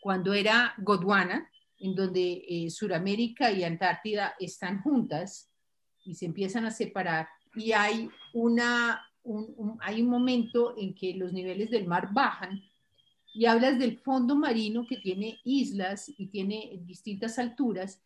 cuando 0.00 0.32
era 0.34 0.74
Gondwana, 0.78 1.48
en 1.78 1.94
donde 1.94 2.44
eh, 2.48 2.70
Suramérica 2.70 3.50
y 3.50 3.64
Antártida 3.64 4.34
están 4.38 4.82
juntas 4.82 5.50
y 6.04 6.14
se 6.14 6.26
empiezan 6.26 6.64
a 6.64 6.70
separar 6.70 7.28
y 7.54 7.72
hay, 7.72 8.08
una, 8.32 9.00
un, 9.22 9.78
hay 9.80 10.02
un 10.02 10.08
momento 10.08 10.74
en 10.76 10.94
que 10.94 11.14
los 11.14 11.32
niveles 11.32 11.70
del 11.70 11.86
mar 11.86 12.08
bajan 12.12 12.62
y 13.34 13.46
hablas 13.46 13.78
del 13.78 13.98
fondo 13.98 14.36
marino 14.36 14.86
que 14.86 14.96
tiene 14.98 15.38
islas 15.44 16.10
y 16.16 16.26
tiene 16.26 16.80
distintas 16.82 17.38
alturas 17.38 18.00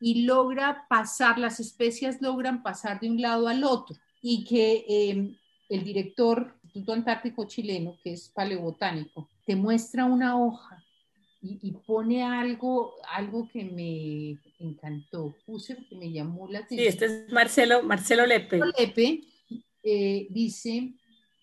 y 0.00 0.24
logra 0.24 0.86
pasar, 0.88 1.38
las 1.38 1.60
especies 1.60 2.20
logran 2.20 2.62
pasar 2.62 3.00
de 3.00 3.10
un 3.10 3.20
lado 3.20 3.48
al 3.48 3.64
otro 3.64 3.96
y 4.20 4.44
que 4.44 4.84
em, 4.88 5.36
el 5.68 5.84
director 5.84 6.55
Instituto 6.76 6.92
Antártico 6.92 7.46
chileno, 7.46 7.98
que 8.02 8.12
es 8.12 8.28
paleobotánico, 8.28 9.30
te 9.46 9.56
muestra 9.56 10.04
una 10.04 10.38
hoja 10.38 10.84
y, 11.40 11.72
pone 11.86 12.22
algo, 12.22 12.96
algo 13.08 13.48
que 13.48 13.64
me 13.64 14.38
encantó. 14.58 15.34
Puse 15.46 15.76
porque 15.76 15.96
me 15.96 16.12
llamó 16.12 16.48
la 16.48 16.58
atención. 16.58 16.80
Sí, 16.80 16.86
este 16.86 17.04
es 17.06 17.32
Marcelo, 17.32 17.82
Marcelo 17.82 18.26
Lepe. 18.26 18.60
Lepe 18.78 19.22
eh, 19.84 20.26
dice, 20.28 20.92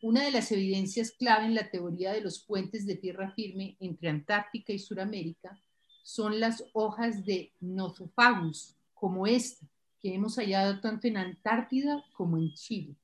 una 0.04 0.24
de 0.24 0.32
las 0.32 0.52
evidencias 0.52 1.12
clave 1.12 1.46
en 1.46 1.56
la 1.56 1.72
teoría 1.72 2.14
de 2.14 2.22
los 2.22 2.40
puentes 2.40 2.86
de 2.86 2.96
tierra 2.96 3.32
firme 3.32 3.76
entre 3.80 4.10
Antártica 4.10 4.72
y 4.72 4.80
Sudamérica 4.80 5.60
son 6.04 6.40
las 6.40 6.64
hojas 6.74 7.26
de 7.26 7.54
Nothofagus, 7.60 8.76
como 8.94 9.26
esta, 9.26 9.66
que 10.00 10.14
hemos 10.14 10.36
hallado 10.36 10.80
tanto 10.80 11.08
en 11.08 11.18
Antártida 11.18 12.04
como 12.14 12.38
en 12.38 12.54
Chile. 12.54 12.96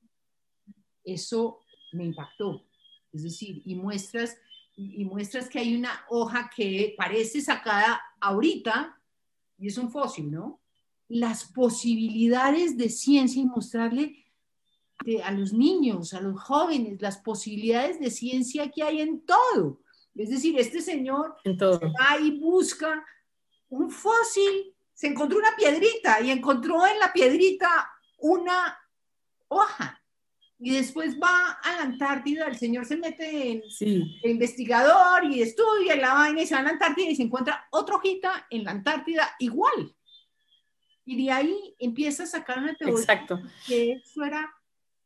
Eso 1.02 1.60
me 1.92 2.04
impactó. 2.04 2.64
Es 3.12 3.22
decir, 3.22 3.62
y 3.64 3.74
muestras 3.74 4.36
y, 4.76 5.04
muestras 5.04 5.48
que 5.48 5.58
hay 5.58 5.74
una 5.76 6.04
hoja 6.08 6.50
que 6.54 6.94
parece 6.96 7.40
sacada 7.40 8.00
ahorita 8.20 8.98
y 9.58 9.68
es 9.68 9.76
un 9.76 9.90
fósil, 9.90 10.30
¿no? 10.30 10.60
Las 11.08 11.44
posibilidades 11.52 12.78
de 12.78 12.88
ciencia 12.88 13.42
y 13.42 13.46
mostrarle 13.46 14.24
a 15.24 15.32
los 15.32 15.52
niños, 15.52 16.14
a 16.14 16.20
los 16.20 16.40
jóvenes, 16.40 17.00
las 17.02 17.18
posibilidades 17.18 18.00
de 18.00 18.10
ciencia 18.10 18.70
que 18.70 18.82
hay 18.82 19.00
en 19.00 19.20
todo. 19.22 19.80
Es 20.14 20.30
decir, 20.30 20.58
este 20.58 20.80
señor 20.80 21.36
va 21.46 22.20
y 22.20 22.38
busca 22.38 23.04
un 23.68 23.90
fósil, 23.90 24.74
se 24.94 25.08
encontró 25.08 25.38
una 25.38 25.56
piedrita 25.56 26.20
y 26.20 26.30
encontró 26.30 26.86
en 26.86 26.98
la 26.98 27.12
piedrita 27.12 27.90
una 28.18 28.78
hoja 29.48 29.99
y 30.62 30.72
después 30.72 31.18
va 31.18 31.52
a 31.62 31.76
la 31.76 31.82
Antártida, 31.82 32.46
el 32.46 32.56
señor 32.56 32.84
se 32.84 32.98
mete 32.98 33.50
en 33.50 33.62
investigador 34.24 35.24
y 35.24 35.40
estudia 35.40 35.96
la 35.96 36.12
vaina 36.12 36.42
y 36.42 36.46
se 36.46 36.54
va 36.54 36.60
a 36.60 36.64
la 36.64 36.70
Antártida 36.70 37.08
y 37.08 37.16
se 37.16 37.22
encuentra 37.22 37.66
otra 37.70 37.96
hojita 37.96 38.46
en 38.50 38.64
la 38.64 38.72
Antártida 38.72 39.34
igual. 39.38 39.94
Y 41.06 41.24
de 41.24 41.32
ahí 41.32 41.74
empieza 41.78 42.24
a 42.24 42.26
sacar 42.26 42.58
una 42.58 42.74
teoría 42.74 43.00
Exacto. 43.00 43.40
que 43.66 43.92
eso 43.92 44.22
era 44.22 44.52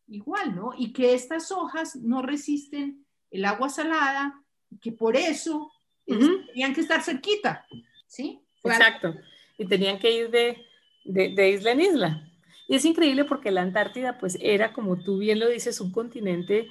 igual, 0.08 0.56
¿no? 0.56 0.72
Y 0.76 0.92
que 0.92 1.14
estas 1.14 1.52
hojas 1.52 1.94
no 1.96 2.20
resisten 2.20 3.06
el 3.30 3.44
agua 3.44 3.68
salada, 3.68 4.34
que 4.82 4.90
por 4.90 5.16
eso 5.16 5.70
tenían 6.04 6.74
que 6.74 6.80
estar 6.80 7.00
cerquita, 7.00 7.64
¿sí? 8.08 8.40
Exacto. 8.64 9.14
Y 9.56 9.66
tenían 9.66 10.00
que 10.00 10.10
ir 10.10 10.30
de, 10.30 10.58
de, 11.04 11.28
de 11.28 11.50
isla 11.50 11.70
en 11.70 11.80
isla. 11.80 12.30
Y 12.66 12.76
es 12.76 12.84
increíble 12.84 13.24
porque 13.24 13.50
la 13.50 13.62
Antártida, 13.62 14.18
pues 14.18 14.38
era, 14.40 14.72
como 14.72 15.02
tú 15.02 15.18
bien 15.18 15.38
lo 15.38 15.48
dices, 15.48 15.80
un 15.80 15.92
continente 15.92 16.68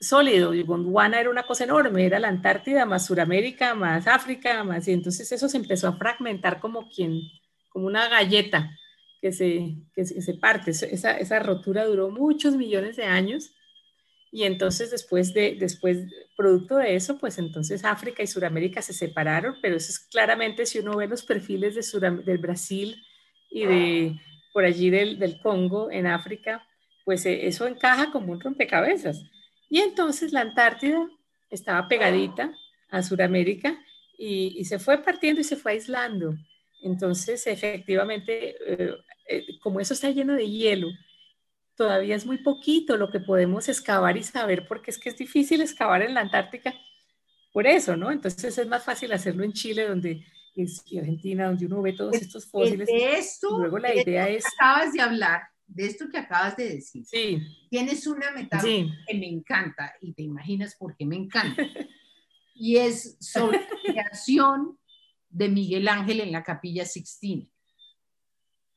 sólido. 0.00 0.52
Gondwana 0.66 1.20
era 1.20 1.30
una 1.30 1.44
cosa 1.44 1.64
enorme, 1.64 2.04
era 2.04 2.18
la 2.18 2.28
Antártida 2.28 2.84
más 2.84 3.06
Suramérica, 3.06 3.74
más 3.74 4.06
África, 4.06 4.62
más... 4.64 4.86
Y 4.88 4.92
entonces 4.92 5.30
eso 5.32 5.48
se 5.48 5.56
empezó 5.56 5.88
a 5.88 5.96
fragmentar 5.96 6.60
como 6.60 6.88
quien, 6.88 7.20
como 7.70 7.86
una 7.86 8.08
galleta 8.08 8.70
que 9.20 9.32
se, 9.32 9.76
que 9.94 10.04
se, 10.04 10.34
parte. 10.34 10.72
Esa, 10.72 11.16
esa 11.16 11.38
rotura 11.38 11.84
duró 11.84 12.10
muchos 12.10 12.56
millones 12.56 12.96
de 12.96 13.04
años. 13.04 13.54
Y 14.30 14.44
entonces 14.44 14.90
después 14.90 15.32
de, 15.32 15.56
después, 15.58 16.06
producto 16.36 16.76
de 16.76 16.96
eso, 16.96 17.18
pues 17.18 17.38
entonces 17.38 17.84
África 17.84 18.22
y 18.22 18.26
Suramérica 18.26 18.82
se 18.82 18.92
separaron, 18.92 19.56
pero 19.62 19.76
eso 19.76 19.90
es 19.90 20.00
claramente, 20.00 20.66
si 20.66 20.78
uno 20.78 20.96
ve 20.96 21.06
los 21.06 21.22
perfiles 21.22 21.74
de 21.74 22.22
del 22.24 22.38
Brasil 22.38 22.96
y 23.50 23.66
de 23.66 24.16
por 24.52 24.64
allí 24.64 24.90
del, 24.90 25.40
Congo, 25.42 25.90
en 25.90 26.06
África, 26.06 26.66
pues 27.04 27.26
eh, 27.26 27.46
eso 27.46 27.66
encaja 27.66 28.10
como 28.10 28.32
un 28.32 28.40
rompecabezas. 28.40 29.22
Y 29.68 29.80
entonces 29.80 30.32
la 30.32 30.42
Antártida 30.42 31.08
estaba 31.50 31.88
pegadita 31.88 32.52
a 32.90 33.02
Sudamérica 33.02 33.78
y, 34.18 34.64
se 34.64 34.78
fue 34.78 35.02
partiendo 35.02 35.40
y 35.40 35.44
se 35.44 35.56
fue 35.56 35.72
aislando. 35.72 36.34
Entonces, 36.82 37.46
efectivamente, 37.46 38.56
eh, 38.66 38.94
eh, 39.28 39.46
como 39.60 39.80
eso 39.80 39.94
está 39.94 40.10
lleno 40.10 40.34
de 40.34 40.48
hielo, 40.48 40.88
todavía 41.76 42.16
es 42.16 42.26
muy 42.26 42.38
poquito 42.38 42.96
lo 42.96 43.10
que 43.10 43.20
podemos 43.20 43.68
excavar 43.68 44.16
y 44.16 44.22
saber, 44.22 44.66
porque 44.68 44.90
es 44.90 44.98
que 44.98 45.08
es 45.08 45.16
difícil 45.16 45.62
excavar 45.62 46.02
en 46.02 46.14
la 46.14 46.20
Antártica 46.20 46.74
por 47.52 47.66
eso, 47.66 47.96
¿no? 47.96 48.10
Entonces 48.10 48.56
es 48.56 48.66
más 48.66 48.84
fácil 48.84 49.12
hacerlo 49.12 49.44
en 49.44 49.52
Chile, 49.52 49.86
donde 49.86 50.24
y 50.54 50.98
Argentina, 50.98 51.46
donde 51.46 51.66
uno 51.66 51.82
ve 51.82 51.92
todos 51.92 52.14
estos 52.14 52.46
fósiles. 52.46 52.86
De 52.86 53.18
esto, 53.18 53.58
luego 53.58 53.78
la 53.78 53.94
idea 53.94 54.28
es... 54.28 54.44
Acabas 54.58 54.92
de 54.92 55.00
hablar, 55.00 55.42
de 55.66 55.86
esto 55.86 56.08
que 56.10 56.18
acabas 56.18 56.56
de 56.56 56.74
decir. 56.74 57.04
Sí. 57.06 57.40
Tienes 57.70 58.06
una 58.06 58.30
metáfora 58.32 58.86
que 59.06 59.14
me 59.14 59.28
encanta 59.28 59.94
y 60.00 60.12
te 60.12 60.22
imaginas 60.22 60.76
por 60.76 60.96
qué 60.96 61.06
me 61.06 61.16
encanta. 61.16 61.62
y 62.54 62.76
es 62.76 63.16
sobre 63.20 63.60
la 63.60 63.92
creación 63.92 64.78
de 65.30 65.48
Miguel 65.48 65.88
Ángel 65.88 66.20
en 66.20 66.32
la 66.32 66.42
Capilla 66.42 66.84
Sixtina. 66.84 67.46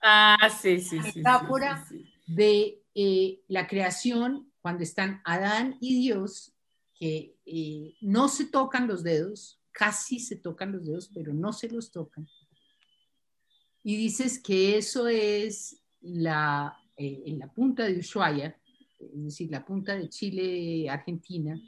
Ah, 0.01 0.49
sí, 0.61 0.79
sí, 0.79 0.99
sí. 1.01 1.17
Metáfora 1.19 1.85
de 2.27 2.81
eh, 2.93 3.41
la 3.47 3.67
creación, 3.67 4.51
cuando 4.61 4.83
están 4.83 5.21
Adán 5.25 5.77
y 5.81 5.99
Dios, 5.99 6.53
que 6.97 7.35
eh, 7.45 7.95
no 8.01 8.29
se 8.29 8.45
tocan 8.45 8.87
los 8.87 9.03
dedos, 9.03 9.59
casi 9.75 10.19
se 10.19 10.37
tocan 10.37 10.71
los 10.71 10.85
dedos, 10.85 11.11
pero 11.13 11.33
no 11.33 11.51
se 11.51 11.69
los 11.69 11.91
tocan. 11.91 12.27
Y 13.83 13.97
dices 13.97 14.41
que 14.41 14.77
eso 14.77 15.07
es 15.07 15.83
la, 16.01 16.79
eh, 16.95 17.23
en 17.25 17.39
la 17.39 17.51
punta 17.51 17.83
de 17.83 17.99
Ushuaia, 17.99 18.57
es 18.97 19.23
decir, 19.25 19.51
la 19.51 19.65
punta 19.65 19.95
de 19.95 20.07
Chile, 20.07 20.89
Argentina, 20.89 21.59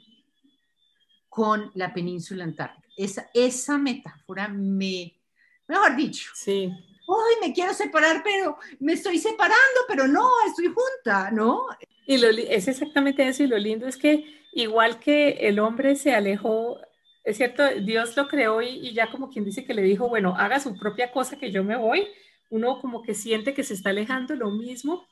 con 1.28 1.70
la 1.74 1.92
península 1.92 2.44
antártica. 2.44 2.88
Esa, 2.96 3.30
esa 3.34 3.76
metáfora 3.76 4.48
me, 4.48 5.20
mejor 5.68 5.94
dicho, 5.94 6.30
sí. 6.34 6.72
Hoy 7.06 7.34
me 7.40 7.52
quiero 7.52 7.74
separar, 7.74 8.22
pero 8.24 8.56
me 8.80 8.94
estoy 8.94 9.18
separando, 9.18 9.80
pero 9.86 10.08
no, 10.08 10.28
estoy 10.46 10.66
junta, 10.66 11.30
¿no? 11.30 11.66
Y 12.06 12.16
lo, 12.16 12.28
es 12.28 12.68
exactamente 12.68 13.28
eso, 13.28 13.42
y 13.42 13.48
lo 13.48 13.58
lindo 13.58 13.86
es 13.86 13.98
que 13.98 14.44
igual 14.52 14.98
que 14.98 15.30
el 15.48 15.58
hombre 15.58 15.94
se 15.94 16.14
alejó, 16.14 16.80
es 17.28 17.36
cierto, 17.36 17.62
Dios 17.80 18.16
lo 18.16 18.26
creó 18.26 18.62
y, 18.62 18.68
y 18.68 18.92
ya 18.92 19.10
como 19.10 19.28
quien 19.28 19.44
dice 19.44 19.64
que 19.64 19.74
le 19.74 19.82
dijo, 19.82 20.08
bueno, 20.08 20.34
haga 20.36 20.60
su 20.60 20.76
propia 20.76 21.12
cosa 21.12 21.38
que 21.38 21.52
yo 21.52 21.62
me 21.62 21.76
voy, 21.76 22.08
uno 22.50 22.80
como 22.80 23.02
que 23.02 23.14
siente 23.14 23.52
que 23.52 23.64
se 23.64 23.74
está 23.74 23.90
alejando 23.90 24.34
lo 24.34 24.50
mismo, 24.50 25.06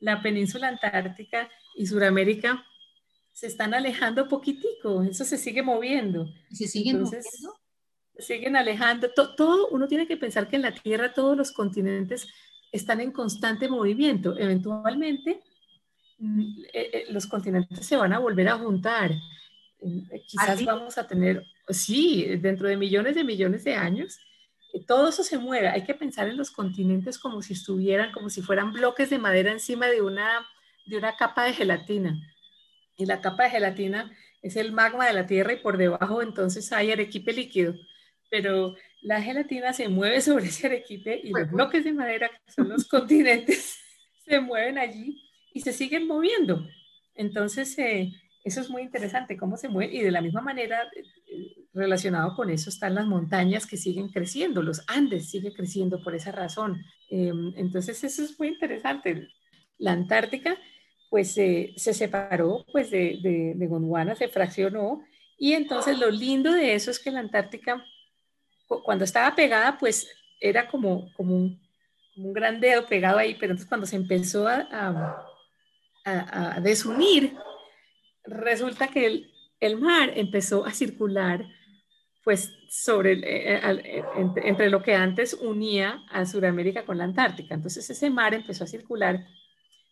la 0.00 0.22
península 0.22 0.68
antártica 0.68 1.50
y 1.76 1.86
Sudamérica 1.86 2.64
se 3.32 3.46
están 3.46 3.74
alejando 3.74 4.28
poquitico, 4.28 5.02
eso 5.02 5.24
se 5.24 5.36
sigue 5.36 5.62
moviendo. 5.62 6.26
¿Se 6.50 6.66
siguen 6.68 7.02
moviendo? 7.02 7.54
siguen 8.18 8.56
alejando. 8.56 9.10
todo, 9.10 9.68
uno 9.68 9.88
tiene 9.88 10.06
que 10.06 10.16
pensar 10.16 10.48
que 10.48 10.56
en 10.56 10.62
la 10.62 10.72
Tierra 10.72 11.12
todos 11.12 11.36
los 11.36 11.52
continentes 11.52 12.28
están 12.72 13.00
en 13.00 13.12
constante 13.12 13.68
movimiento. 13.68 14.38
Eventualmente, 14.38 15.42
mm, 16.18 16.64
eh, 16.72 16.90
eh, 16.92 17.04
los 17.10 17.26
continentes 17.26 17.84
se 17.84 17.96
van 17.96 18.12
a 18.12 18.18
volver 18.18 18.48
a 18.48 18.58
juntar. 18.58 19.12
Eh, 19.84 20.22
quizás 20.26 20.64
vamos 20.64 20.98
a 20.98 21.06
tener, 21.06 21.44
sí, 21.68 22.24
dentro 22.40 22.68
de 22.68 22.76
millones 22.76 23.14
de 23.14 23.24
millones 23.24 23.64
de 23.64 23.74
años, 23.74 24.18
todo 24.86 25.08
eso 25.08 25.22
se 25.22 25.38
mueve. 25.38 25.68
Hay 25.68 25.84
que 25.84 25.94
pensar 25.94 26.28
en 26.28 26.36
los 26.36 26.50
continentes 26.50 27.18
como 27.18 27.42
si 27.42 27.52
estuvieran, 27.52 28.10
como 28.12 28.30
si 28.30 28.42
fueran 28.42 28.72
bloques 28.72 29.10
de 29.10 29.18
madera 29.18 29.52
encima 29.52 29.86
de 29.86 30.02
una, 30.02 30.46
de 30.86 30.96
una 30.96 31.16
capa 31.16 31.44
de 31.44 31.52
gelatina. 31.52 32.18
Y 32.96 33.06
la 33.06 33.20
capa 33.20 33.44
de 33.44 33.50
gelatina 33.50 34.12
es 34.42 34.56
el 34.56 34.72
magma 34.72 35.06
de 35.06 35.12
la 35.12 35.26
Tierra 35.26 35.52
y 35.52 35.56
por 35.56 35.78
debajo 35.78 36.22
entonces 36.22 36.72
hay 36.72 36.92
arequipe 36.92 37.32
líquido 37.32 37.74
pero 38.34 38.74
la 39.02 39.22
gelatina 39.22 39.72
se 39.72 39.88
mueve 39.88 40.20
sobre 40.20 40.46
ese 40.46 40.66
arequipe 40.66 41.20
y 41.22 41.30
los 41.30 41.50
bloques 41.52 41.84
de 41.84 41.92
madera, 41.92 42.28
que 42.28 42.52
son 42.52 42.68
los 42.68 42.84
continentes, 42.88 43.78
se 44.26 44.40
mueven 44.40 44.76
allí 44.76 45.22
y 45.52 45.60
se 45.60 45.72
siguen 45.72 46.08
moviendo. 46.08 46.66
Entonces, 47.14 47.78
eh, 47.78 48.12
eso 48.44 48.60
es 48.60 48.70
muy 48.70 48.82
interesante, 48.82 49.36
cómo 49.36 49.56
se 49.56 49.68
mueve. 49.68 49.94
Y 49.94 50.02
de 50.02 50.10
la 50.10 50.20
misma 50.20 50.42
manera, 50.42 50.82
eh, 50.94 51.66
relacionado 51.72 52.36
con 52.36 52.50
eso, 52.50 52.68
están 52.70 52.94
las 52.94 53.06
montañas 53.06 53.66
que 53.66 53.76
siguen 53.76 54.08
creciendo, 54.08 54.62
los 54.62 54.84
Andes 54.86 55.30
siguen 55.30 55.52
creciendo 55.52 56.02
por 56.02 56.14
esa 56.14 56.30
razón. 56.30 56.80
Em, 57.10 57.52
entonces, 57.56 58.04
eso 58.04 58.22
es 58.22 58.38
muy 58.38 58.48
interesante. 58.48 59.28
La 59.78 59.92
Antártica, 59.92 60.56
pues, 61.10 61.32
se 61.32 61.74
separó 61.76 62.64
pues, 62.70 62.90
de, 62.90 63.54
de, 63.56 63.66
Gondwana, 63.66 64.14
se 64.14 64.28
fraccionó. 64.28 65.02
Y 65.38 65.54
entonces, 65.54 65.98
lo 65.98 66.10
lindo 66.10 66.52
de 66.52 66.74
eso 66.74 66.90
es 66.90 66.98
que 66.98 67.10
la 67.10 67.20
Antártica 67.20 67.84
cuando 68.66 69.04
estaba 69.04 69.34
pegada, 69.34 69.76
pues 69.78 70.08
era 70.40 70.68
como, 70.68 71.12
como, 71.14 71.34
un, 71.34 71.60
un 72.16 72.32
gran 72.32 72.60
dedo 72.60 72.86
pegado 72.86 73.18
ahí, 73.18 73.34
pero 73.34 73.52
entonces 73.52 73.68
cuando 73.68 73.86
se 73.86 73.96
empezó 73.96 74.46
a, 74.48 75.26
a, 76.04 76.60
desunir, 76.60 77.36
resulta 78.24 78.88
que 78.88 79.06
el, 79.06 79.32
el, 79.60 79.80
mar 79.80 80.12
empezó 80.14 80.64
a 80.64 80.72
circular 80.72 81.44
pues 82.24 82.52
sobre, 82.70 83.12
eh, 83.12 83.60
eh, 83.62 84.02
entre, 84.16 84.70
lo 84.70 84.82
que 84.82 84.94
antes 84.94 85.34
unía 85.34 86.02
a 86.10 86.24
Sudamérica 86.24 86.84
con 86.84 86.96
la 86.98 87.04
Antártica. 87.04 87.54
Entonces 87.54 87.88
ese 87.90 88.08
mar 88.08 88.32
empezó 88.32 88.64
a 88.64 88.66
circular, 88.66 89.26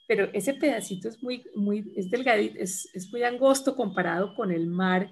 pero 0.08 0.30
ese 0.32 0.54
pedacito 0.54 1.08
es 1.08 1.22
muy, 1.22 1.44
muy, 1.54 1.92
es 1.94 2.10
delgadito, 2.10 2.58
es, 2.58 2.88
es 2.94 3.12
muy 3.12 3.22
angosto 3.22 3.76
comparado 3.76 4.34
con 4.34 4.50
el 4.50 4.66
mar 4.66 5.10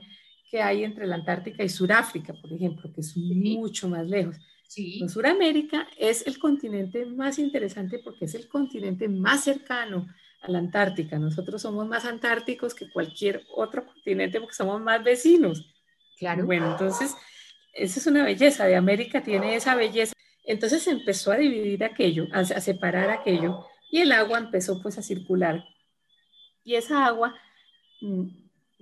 que 0.50 0.62
hay 0.62 0.83
entre 0.83 1.06
la 1.06 1.16
Antártica 1.16 1.62
y 1.62 1.68
Sudáfrica, 1.68 2.33
por 2.33 2.52
ejemplo, 2.52 2.90
que 2.92 3.02
es 3.02 3.16
mucho 3.16 3.88
más 3.88 4.06
lejos. 4.09 4.37
Sí. 4.66 5.00
Suramérica 5.09 5.88
es 5.98 6.26
el 6.26 6.38
continente 6.38 7.04
más 7.04 7.38
interesante 7.38 7.98
porque 7.98 8.24
es 8.24 8.35
el 8.35 8.48
continente 8.48 9.09
más 9.09 9.44
cercano 9.44 10.06
a 10.40 10.50
la 10.50 10.59
Antártica. 10.59 11.18
Nosotros 11.18 11.62
somos 11.62 11.87
más 11.87 12.05
antárticos 12.05 12.74
que 12.74 12.90
cualquier 12.90 13.44
otro 13.55 13.87
continente 13.87 14.40
porque 14.40 14.55
somos 14.55 14.81
más 14.81 15.03
vecinos. 15.03 15.74
Claro. 16.18 16.44
Bueno, 16.46 16.72
entonces, 16.72 17.14
esa 17.72 18.00
es 18.00 18.07
una 18.07 18.24
belleza. 18.24 18.66
De 18.66 18.76
América 18.76 19.22
tiene 19.22 19.55
esa 19.55 19.74
belleza. 19.74 20.12
Entonces 20.44 20.87
empezó 20.87 21.33
a 21.33 21.37
dividir 21.37 21.85
aquello, 21.85 22.26
a, 22.33 22.40
a 22.40 22.61
separar 22.61 23.11
aquello, 23.11 23.66
y 23.90 23.98
el 24.00 24.12
agua 24.12 24.38
empezó 24.38 24.81
pues 24.83 24.98
a 24.98 25.03
circular. 25.03 25.64
Y 26.64 26.74
esa 26.74 27.07
agua 27.07 27.35
mm, 28.00 28.29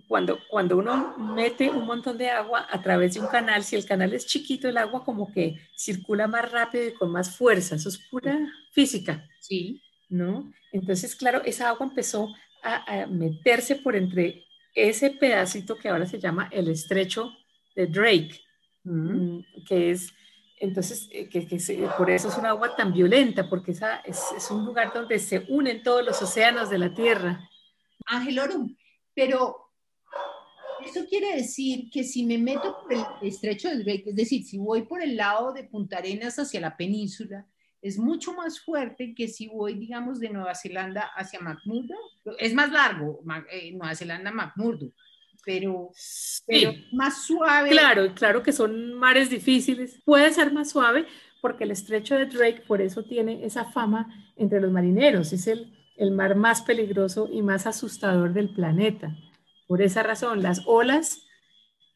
cuando, 0.09 0.39
cuando 0.49 0.79
uno 0.79 1.17
mete 1.19 1.71
un 1.71 1.85
montón 1.85 2.17
de 2.17 2.31
agua 2.31 2.67
a 2.71 2.83
través 2.83 3.15
de 3.15 3.21
un 3.21 3.27
canal, 3.27 3.63
si 3.63 3.77
el 3.77 3.85
canal 3.85 4.15
es 4.15 4.27
chiquito, 4.27 4.69
el 4.69 4.79
agua 4.79 5.05
como 5.05 5.31
que 5.33 5.61
circula 5.77 6.27
más 6.27 6.51
rápido 6.51 6.89
y 6.89 6.95
con 6.95 7.13
más 7.13 7.37
fuerza. 7.37 7.77
Eso 7.77 7.91
es 7.91 7.99
pura 7.99 8.39
física. 8.73 9.29
Sí. 9.39 9.83
¿No? 10.09 10.53
Entonces, 10.73 11.15
claro, 11.15 11.43
esa 11.45 11.69
agua 11.69 11.87
empezó 11.87 12.35
a, 12.63 13.07
meterse 13.07 13.77
por 13.77 13.97
entre 13.97 14.45
ese 14.75 15.11
pedacito 15.11 15.77
que 15.77 15.89
ahora 15.89 16.07
se 16.07 16.19
llama 16.19 16.49
el 16.51 16.69
estrecho 16.69 17.31
de 17.75 17.87
Drake, 17.87 18.41
mm, 18.85 19.39
que 19.67 19.91
es, 19.91 20.13
entonces, 20.61 21.09
eh, 21.13 21.29
que, 21.29 21.47
que 21.47 21.59
por 21.97 22.11
eso 22.11 22.29
es 22.29 22.37
un 22.37 22.47
agua 22.47 22.75
tan 22.75 22.93
violenta, 22.93 23.49
porque 23.49 23.73
esa 23.73 23.97
es, 23.99 24.21
es, 24.37 24.51
un 24.51 24.65
lugar 24.65 24.93
donde 24.93 25.19
se 25.19 25.47
unen 25.49 25.83
todos 25.83 26.05
los 26.05 26.21
océanos 26.21 26.71
de 26.71 26.79
la 26.79 26.93
Tierra. 26.93 27.49
Ángel 28.07 28.39
Orum, 28.39 28.77
pero 29.15 29.69
eso 30.85 31.07
quiere 31.09 31.37
decir 31.37 31.91
que 31.91 32.05
si 32.05 32.25
me 32.25 32.39
meto 32.39 32.79
por 32.83 32.93
el 32.93 33.05
estrecho 33.23 33.69
de 33.69 33.83
Drake, 33.83 34.05
es 34.07 34.17
decir, 34.17 34.45
si 34.45 34.59
voy 34.59 34.83
por 34.83 35.03
el 35.03 35.17
lado 35.17 35.53
de 35.53 35.65
Punta 35.65 35.99
Arenas 35.99 36.39
hacia 36.39 36.61
la 36.61 36.77
península, 36.77 37.47
es 37.81 37.99
mucho 37.99 38.33
más 38.33 38.61
fuerte 38.61 39.15
que 39.15 39.29
si 39.29 39.49
voy, 39.49 39.75
digamos, 39.75 40.19
de 40.21 40.31
Nueva 40.31 40.55
Zelanda 40.55 41.11
hacia 41.15 41.41
McMurdo. 41.41 41.95
Es 42.39 42.55
más 42.55 42.73
largo, 42.73 43.21
eh, 43.51 43.73
Nueva 43.73 43.95
Zelanda 43.95 44.31
McMurdo, 44.31 44.93
pero, 45.45 45.91
pero 46.47 46.73
más 46.93 47.23
suave. 47.23 47.71
Claro, 47.71 48.13
claro 48.15 48.43
que 48.43 48.53
son 48.53 48.95
mares 48.95 49.31
difíciles. 49.31 50.01
Puede 50.05 50.33
ser 50.33 50.53
más 50.53 50.71
suave 50.71 51.07
porque 51.41 51.65
el 51.65 51.71
estrecho 51.71 52.17
de 52.17 52.27
Drake 52.27 52.65
por 52.67 52.83
eso 52.83 53.05
tiene 53.05 53.45
esa 53.45 53.65
fama 53.65 54.33
entre 54.37 54.61
los 54.61 54.73
marineros. 54.73 55.33
Es 55.33 55.47
el, 55.47 55.73
el 55.97 56.11
mar 56.11 56.35
más 56.35 56.63
peligroso 56.63 57.29
y 57.31 57.43
más 57.43 57.67
asustador 57.67 58.33
del 58.33 58.51
planeta. 58.51 59.17
Por 59.69 59.83
esa 59.83 60.03
razón, 60.03 60.43
las 60.43 60.63
olas 60.67 61.23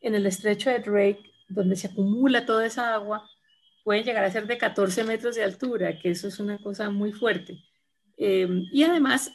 en 0.01 0.15
el 0.15 0.27
estrecho 0.27 0.71
de 0.71 0.79
Drake, 0.79 1.23
donde 1.49 1.77
se 1.77 1.89
acumula 1.89 2.47
toda 2.47 2.67
esa 2.67 2.95
agua, 2.95 3.29
pueden 3.83 4.05
llegar 4.05 4.25
a 4.25 4.31
ser 4.31 4.47
de 4.47 4.59
14 4.59 5.05
metros 5.05 5.35
de 5.35 5.45
altura, 5.45 5.99
que 5.99 6.11
eso 6.11 6.29
es 6.29 6.39
una 6.39 6.59
cosa 6.59 6.91
muy 6.91 7.13
fuerte. 7.13 7.59
Eh, 8.17 8.49
y 8.73 8.83
además, 8.85 9.33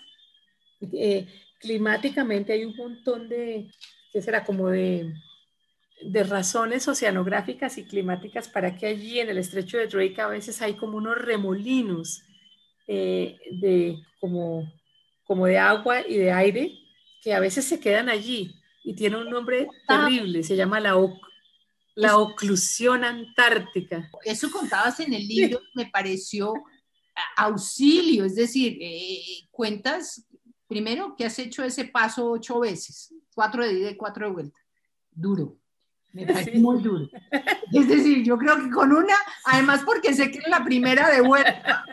eh, 0.94 1.28
climáticamente 1.60 2.54
hay 2.54 2.66
un 2.66 2.76
montón 2.76 3.28
de, 3.28 3.70
¿qué 4.12 4.22
será? 4.22 4.44
Como 4.44 4.70
de, 4.70 5.14
de 6.02 6.24
razones 6.24 6.88
oceanográficas 6.88 7.78
y 7.78 7.86
climáticas 7.86 8.48
para 8.48 8.76
que 8.76 8.88
allí 8.88 9.20
en 9.20 9.30
el 9.30 9.38
estrecho 9.38 9.78
de 9.78 9.88
Drake 9.88 10.22
a 10.22 10.28
veces 10.28 10.62
hay 10.62 10.76
como 10.76 10.98
unos 10.98 11.18
remolinos 11.18 12.22
eh, 12.88 13.38
de, 13.52 14.00
como, 14.20 14.72
como 15.26 15.46
de 15.46 15.58
agua 15.58 16.08
y 16.08 16.18
de 16.18 16.32
aire 16.32 16.72
que 17.22 17.34
a 17.34 17.40
veces 17.40 17.66
se 17.66 17.80
quedan 17.80 18.10
allí 18.10 18.56
y 18.84 18.94
tiene 18.94 19.18
un 19.18 19.30
nombre 19.30 19.68
terrible, 19.88 20.44
se 20.44 20.56
llama 20.56 20.80
la, 20.80 20.96
la 21.98 22.18
oclusión 22.18 23.04
antártica. 23.04 24.08
Eso 24.24 24.52
contabas 24.52 25.00
en 25.00 25.14
el 25.14 25.28
libro, 25.28 25.60
me 25.74 25.88
pareció 25.88 26.54
auxilio, 27.36 28.24
es 28.26 28.36
decir, 28.36 28.78
eh, 28.80 29.20
cuentas 29.50 30.24
primero 30.68 31.16
que 31.16 31.26
has 31.26 31.40
hecho 31.40 31.64
ese 31.64 31.86
paso 31.86 32.30
ocho 32.30 32.60
veces, 32.60 33.12
cuatro 33.34 33.66
de 33.66 33.74
ida 33.74 33.90
y 33.90 33.98
cuatro 33.98 34.28
de 34.28 34.32
vuelta. 34.32 34.60
Duro. 35.10 35.58
Me 36.14 36.28
parece 36.28 36.60
muy 36.60 36.82
duro. 36.84 37.10
Es 37.74 37.88
decir, 37.88 38.24
yo 38.24 38.38
creo 38.38 38.58
que 38.58 38.70
con 38.70 38.94
una, 38.94 39.16
además 39.46 39.82
porque 39.84 40.14
sé 40.14 40.30
que 40.30 40.38
es 40.38 40.48
la 40.48 40.64
primera 40.64 41.10
de 41.10 41.22
vuelta, 41.22 41.84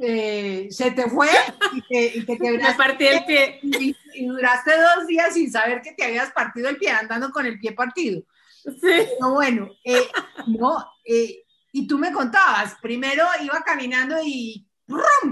eh, 0.00 0.68
se 0.70 0.90
te 0.92 1.08
fue 1.10 1.28
y 1.74 1.82
te, 1.82 2.18
y 2.18 2.24
te 2.24 2.36
partí 2.78 3.06
el 3.06 3.24
pie. 3.26 3.60
Y, 3.62 4.26
duraste 4.26 4.70
dos 4.70 5.06
días 5.06 5.34
sin 5.34 5.52
saber 5.52 5.82
que 5.82 5.92
te 5.92 6.04
habías 6.04 6.30
partido 6.32 6.70
el 6.70 6.78
pie, 6.78 6.90
andando 6.92 7.30
con 7.30 7.44
el 7.44 7.58
pie 7.58 7.72
partido. 7.72 8.22
Sí. 8.64 9.06
Pero 9.18 9.30
bueno, 9.32 9.70
eh, 9.84 10.08
no, 10.46 10.84
eh, 11.04 11.44
y 11.72 11.86
tú 11.86 11.98
me 11.98 12.12
contabas, 12.12 12.76
primero 12.80 13.24
iba 13.42 13.60
caminando 13.62 14.16
y 14.24 14.66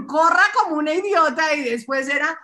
corra 0.07 0.43
como 0.53 0.77
una 0.77 0.93
idiota 0.93 1.53
y 1.55 1.63
después 1.63 2.07
era 2.09 2.37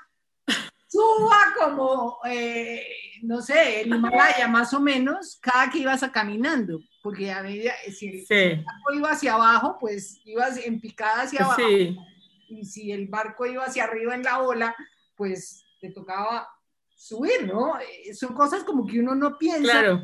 suba 0.88 1.54
como, 1.58 2.18
eh, 2.26 2.82
no 3.22 3.42
sé, 3.42 3.82
el 3.82 3.88
Himalaya 3.88 4.48
más 4.48 4.74
o 4.74 4.80
menos, 4.80 5.38
cada 5.40 5.70
que 5.70 5.80
ibas 5.80 6.02
a 6.02 6.12
caminando, 6.12 6.80
porque 7.04 7.32
a 7.32 7.44
medida, 7.44 7.74
si 7.96 8.26
el 8.30 8.64
barco 8.64 8.94
iba 8.94 9.12
hacia 9.12 9.34
abajo, 9.36 9.78
pues 9.80 10.20
ibas 10.26 10.58
en 10.58 10.82
picada 10.82 11.24
hacia 11.24 11.46
abajo, 11.46 11.62
y 11.62 12.66
si 12.66 12.92
el 12.92 13.08
barco 13.08 13.46
iba 13.46 13.64
hacia 13.64 13.84
arriba 13.84 14.16
en 14.16 14.24
la 14.24 14.42
ola, 14.42 14.76
pues 15.16 15.64
te 15.80 15.92
tocaba 15.92 16.50
subir, 16.96 17.46
¿no? 17.46 17.80
Eh, 17.80 18.14
son 18.16 18.34
cosas 18.34 18.64
como 18.64 18.86
que 18.88 19.00
uno 19.00 19.14
no 19.14 19.38
piensa 19.38 20.02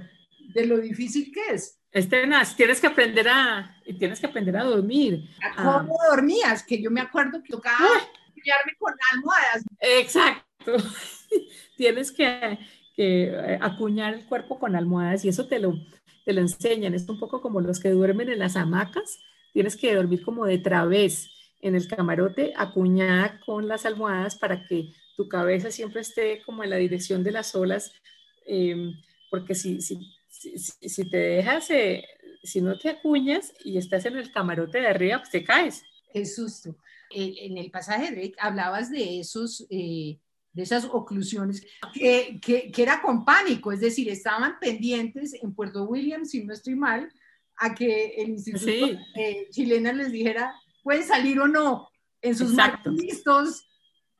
de 0.54 0.66
lo 0.66 0.78
difícil 0.78 1.32
que 1.32 1.54
es. 1.54 1.80
Este, 1.92 2.28
tienes 2.58 2.82
que 2.82 2.88
aprender 2.88 3.28
a, 3.30 3.82
tienes 3.98 4.20
que 4.20 4.26
aprender 4.26 4.58
a 4.58 4.66
dormir. 4.66 5.30
¿Cómo 5.56 5.98
dormías? 6.10 6.64
Que 6.64 6.82
yo 6.82 6.92
me 6.92 7.00
acuerdo 7.00 7.42
que 7.42 7.50
tocaba 7.50 7.78
apoyarme 7.78 8.76
con 8.78 8.94
almohadas. 9.14 9.64
Exacto. 9.80 10.76
tienes 11.78 12.12
que, 12.12 12.60
que, 12.96 13.58
acuñar 13.62 14.14
el 14.14 14.26
cuerpo 14.26 14.60
con 14.60 14.76
almohadas 14.76 15.24
y 15.24 15.30
eso 15.30 15.48
te 15.48 15.60
lo, 15.60 15.74
te 16.26 16.34
lo 16.34 16.42
enseñan. 16.42 16.94
Es 16.94 17.08
un 17.08 17.18
poco 17.18 17.42
como 17.42 17.62
los 17.62 17.80
que 17.80 17.92
duermen 17.92 18.30
en 18.30 18.40
las 18.40 18.58
hamacas. 18.58 19.20
Tienes 19.54 19.78
que 19.78 19.96
dormir 19.96 20.22
como 20.22 20.46
de 20.46 20.58
través 20.58 21.32
en 21.62 21.76
el 21.76 21.88
camarote, 21.88 22.54
acuñada 22.58 23.40
con 23.46 23.68
las 23.68 23.86
almohadas 23.86 24.36
para 24.36 24.68
que 24.68 24.94
tu 25.16 25.28
cabeza 25.28 25.72
siempre 25.72 26.02
esté 26.02 26.42
como 26.46 26.64
en 26.64 26.70
la 26.70 26.76
dirección 26.76 27.24
de 27.24 27.32
las 27.32 27.56
olas, 27.56 27.92
em, 28.46 29.02
porque 29.32 29.56
si, 29.56 29.82
si, 29.82 30.15
si, 30.58 31.10
te 31.10 31.18
dejas, 31.18 31.70
eh, 31.70 32.04
si 32.44 32.62
no 32.62 32.78
te 32.78 32.90
acuñas 32.90 33.54
y 33.64 33.78
estás 33.78 34.06
en 34.06 34.18
el 34.18 34.32
camarote 34.32 34.80
de 34.80 34.88
arriba, 34.88 35.20
pues 35.20 35.32
te 35.32 35.44
caes. 35.44 35.84
Qué 36.14 36.26
susto. 36.26 36.78
En 37.10 37.58
el 37.58 37.72
pasaje 37.72 38.12
Drake 38.12 38.36
hablabas 38.40 38.90
de 38.90 39.20
esos... 39.20 39.66
Eh, 39.70 40.20
de 40.56 40.64
esas 40.64 40.86
oclusiones, 40.86 41.68
que, 41.94 42.40
que, 42.42 42.72
que, 42.72 42.82
era 42.82 43.02
con 43.02 43.26
pánico, 43.26 43.74
es 43.74 43.82
decir, 43.82 44.08
estaban 44.08 44.58
pendientes 44.58 45.34
en 45.34 45.54
Puerto 45.54 45.84
Williams, 45.84 46.32
si 46.32 46.46
no 46.46 46.54
estoy 46.54 46.76
mal, 46.76 47.12
a 47.58 47.76
que 47.76 48.16
el 48.18 48.30
Instituto 48.30 48.98
eh, 49.16 49.48
chileno 49.52 49.92
les 49.92 50.14
dijera, 50.14 50.56
pueden 50.82 51.04
salir 51.04 51.40
o 51.42 51.48
no, 51.50 51.90
en 52.22 52.36
sus 52.36 52.56
listos, 52.86 53.68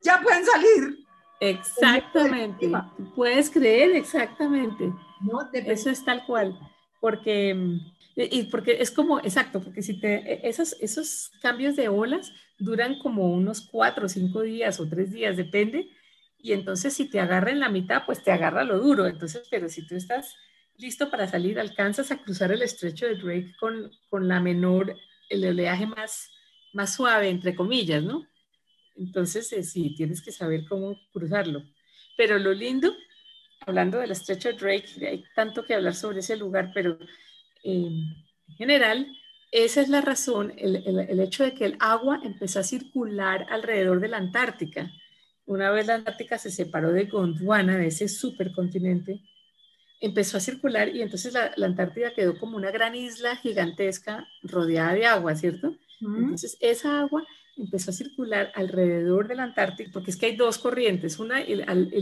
ya 0.02 0.22
pueden 0.22 0.46
salir. 0.46 1.05
Exactamente, 1.40 2.72
puedes 3.16 3.50
creer 3.50 3.96
exactamente. 3.96 4.92
No, 5.22 5.50
Eso 5.54 5.90
es 5.90 6.04
tal 6.04 6.26
cual, 6.26 6.58
porque, 7.00 7.80
y 8.16 8.44
porque 8.44 8.78
es 8.80 8.92
como, 8.92 9.20
exacto, 9.20 9.62
porque 9.62 9.82
si 9.82 10.00
te, 10.00 10.16
e, 10.16 10.50
esos, 10.50 10.76
esos 10.82 11.32
cambios 11.42 11.76
de 11.76 11.90
olas 11.90 12.32
duran 12.58 13.00
como 13.00 13.32
unos 13.32 13.62
cuatro 13.62 14.06
o 14.06 14.10
cinco 14.10 14.42
días 14.42 14.80
o 14.80 14.88
tres 14.88 15.12
días, 15.12 15.38
depende, 15.38 15.90
y 16.38 16.54
entonces 16.54 16.94
si 16.94 17.10
te 17.10 17.20
agarra 17.20 17.52
en 17.52 17.60
la 17.60 17.70
mitad, 17.70 18.06
pues 18.06 18.24
te 18.24 18.32
agarra 18.32 18.64
lo 18.64 18.80
duro, 18.80 19.08
entonces, 19.08 19.48
pero 19.50 19.68
si 19.68 19.86
tú 19.86 19.96
estás 19.96 20.36
listo 20.78 21.10
para 21.10 21.28
salir, 21.28 21.60
alcanzas 21.60 22.12
a 22.12 22.18
cruzar 22.18 22.52
el 22.52 22.62
estrecho 22.62 23.08
de 23.08 23.16
Drake 23.16 23.54
con, 23.60 23.92
con 24.10 24.28
la 24.28 24.40
menor, 24.40 24.96
el 25.30 25.46
oleaje 25.46 25.88
más, 25.88 26.30
más 26.74 26.94
suave, 26.94 27.30
entre 27.30 27.56
comillas, 27.56 28.04
¿no? 28.04 28.28
Entonces, 28.96 29.52
eh, 29.54 29.64
sí, 29.64 29.94
tienes 29.96 30.22
que 30.22 30.32
saber 30.32 30.66
cómo 30.68 31.00
cruzarlo. 31.12 31.64
Pero 32.18 32.40
lo 32.40 32.54
lindo, 32.54 32.94
hablando 33.62 34.00
del 34.00 34.12
estrecho 34.12 34.54
Drake, 34.54 35.08
hay 35.08 35.24
tanto 35.36 35.66
que 35.66 35.74
hablar 35.74 35.96
sobre 35.96 36.20
ese 36.20 36.38
lugar, 36.38 36.72
pero 36.74 36.98
eh, 37.64 37.90
en 38.48 38.56
general, 38.58 39.08
esa 39.52 39.82
es 39.82 39.90
la 39.90 40.02
razón, 40.02 40.54
el, 40.58 40.76
el, 40.86 41.20
hecho 41.20 41.44
de 41.44 41.54
que 41.54 41.66
el 41.66 41.78
agua 41.80 42.22
empezó 42.24 42.60
a 42.60 42.64
circular 42.64 43.46
alrededor 43.50 44.00
de 44.00 44.10
la 44.10 44.18
Antártica. 44.18 44.92
Una 45.46 45.72
vez 45.72 45.88
la 45.88 45.96
Antártica 45.96 46.38
se 46.38 46.52
separó 46.52 46.92
de 46.92 47.06
Gondwana, 47.06 47.78
de 47.78 47.88
ese 47.88 48.08
supercontinente, 48.08 49.22
empezó 50.02 50.38
a 50.38 50.42
circular 50.42 50.94
y 50.94 51.02
entonces 51.02 51.34
la, 51.34 51.52
la, 51.56 51.68
Antártida 51.68 52.14
quedó 52.14 52.38
como 52.38 52.58
una 52.58 52.72
gran 52.72 52.96
isla 52.96 53.36
gigantesca 53.38 54.28
rodeada 54.44 54.94
de 54.94 55.06
agua, 55.06 55.36
¿cierto? 55.36 55.76
Entonces 56.02 56.58
esa 56.60 57.00
agua 57.00 57.26
empezó 57.58 57.92
a 57.92 57.94
circular 57.94 58.52
alrededor 58.56 59.28
de 59.28 59.36
la 59.36 59.44
Antártica, 59.44 59.90
porque 59.94 60.12
es 60.12 60.18
que 60.18 60.28
hay 60.28 60.36
dos 60.36 60.58
corrientes, 60.58 61.20
una 61.20 61.42
y, 61.42 61.56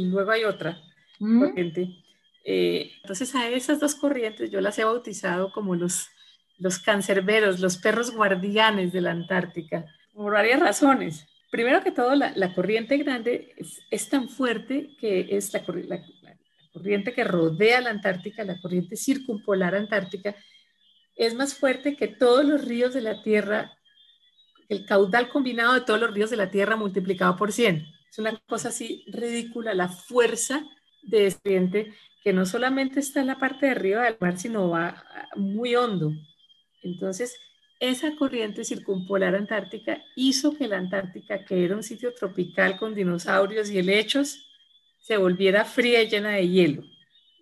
luego 0.05 0.31
hay 0.31 0.43
otra 0.43 0.81
corriente. 1.19 2.03
Eh, 2.45 2.91
entonces 3.01 3.33
a 3.35 3.49
esas 3.49 3.79
dos 3.79 3.95
corrientes 3.95 4.51
yo 4.51 4.59
las 4.59 4.77
he 4.77 4.83
bautizado 4.83 5.51
como 5.51 5.75
los, 5.75 6.07
los 6.57 6.79
cancerberos, 6.79 7.59
los 7.59 7.77
perros 7.77 8.11
guardianes 8.11 8.91
de 8.91 9.01
la 9.01 9.11
Antártica, 9.11 9.85
por 10.13 10.33
varias 10.33 10.59
razones. 10.59 11.27
Primero 11.51 11.83
que 11.83 11.91
todo, 11.91 12.15
la, 12.15 12.53
corriente 12.55 12.97
grande 12.97 13.53
es, 13.91 14.09
tan 14.09 14.27
fuerte 14.27 14.89
que 14.99 15.27
es 15.37 15.53
la, 15.53 15.63
la, 15.87 16.03
corriente 16.73 17.13
que 17.13 17.23
rodea 17.23 17.79
la 17.79 17.91
Antártica, 17.91 18.43
la 18.43 18.59
corriente 18.59 18.95
circumpolar 18.95 19.75
antártica, 19.75 20.35
es 21.15 21.35
más 21.35 21.53
fuerte 21.53 21.95
que 21.95 22.07
todos 22.07 22.43
los 22.43 22.65
ríos 22.65 22.95
de 22.95 23.01
la 23.01 23.21
Tierra 23.21 23.77
el 24.73 24.85
caudal 24.85 25.29
combinado 25.29 25.73
de 25.73 25.81
todos 25.81 25.99
los 25.99 26.13
ríos 26.13 26.29
de 26.29 26.37
la 26.37 26.51
Tierra 26.51 26.75
multiplicado 26.75 27.35
por 27.35 27.51
100. 27.51 27.85
Es 28.09 28.19
una 28.19 28.37
cosa 28.47 28.69
así 28.69 29.05
ridícula, 29.07 29.73
la 29.73 29.87
fuerza 29.87 30.65
de 31.01 31.27
este 31.27 31.93
que 32.23 32.33
no 32.33 32.45
solamente 32.45 32.99
está 32.99 33.21
en 33.21 33.27
la 33.27 33.37
parte 33.37 33.65
de 33.65 33.73
arriba 33.73 34.03
del 34.03 34.17
mar, 34.19 34.37
sino 34.37 34.69
va 34.69 35.03
muy 35.35 35.75
hondo. 35.75 36.13
Entonces, 36.81 37.35
esa 37.79 38.15
corriente 38.15 38.63
circumpolar 38.63 39.35
antártica 39.35 40.01
hizo 40.15 40.55
que 40.57 40.69
la 40.69 40.77
Antártica, 40.77 41.43
que 41.43 41.65
era 41.65 41.75
un 41.75 41.83
sitio 41.83 42.13
tropical 42.13 42.77
con 42.77 42.95
dinosaurios 42.95 43.69
y 43.69 43.79
helechos, 43.79 44.47
se 44.99 45.17
volviera 45.17 45.65
fría 45.65 46.01
y 46.01 46.09
llena 46.09 46.29
de 46.29 46.47
hielo. 46.47 46.83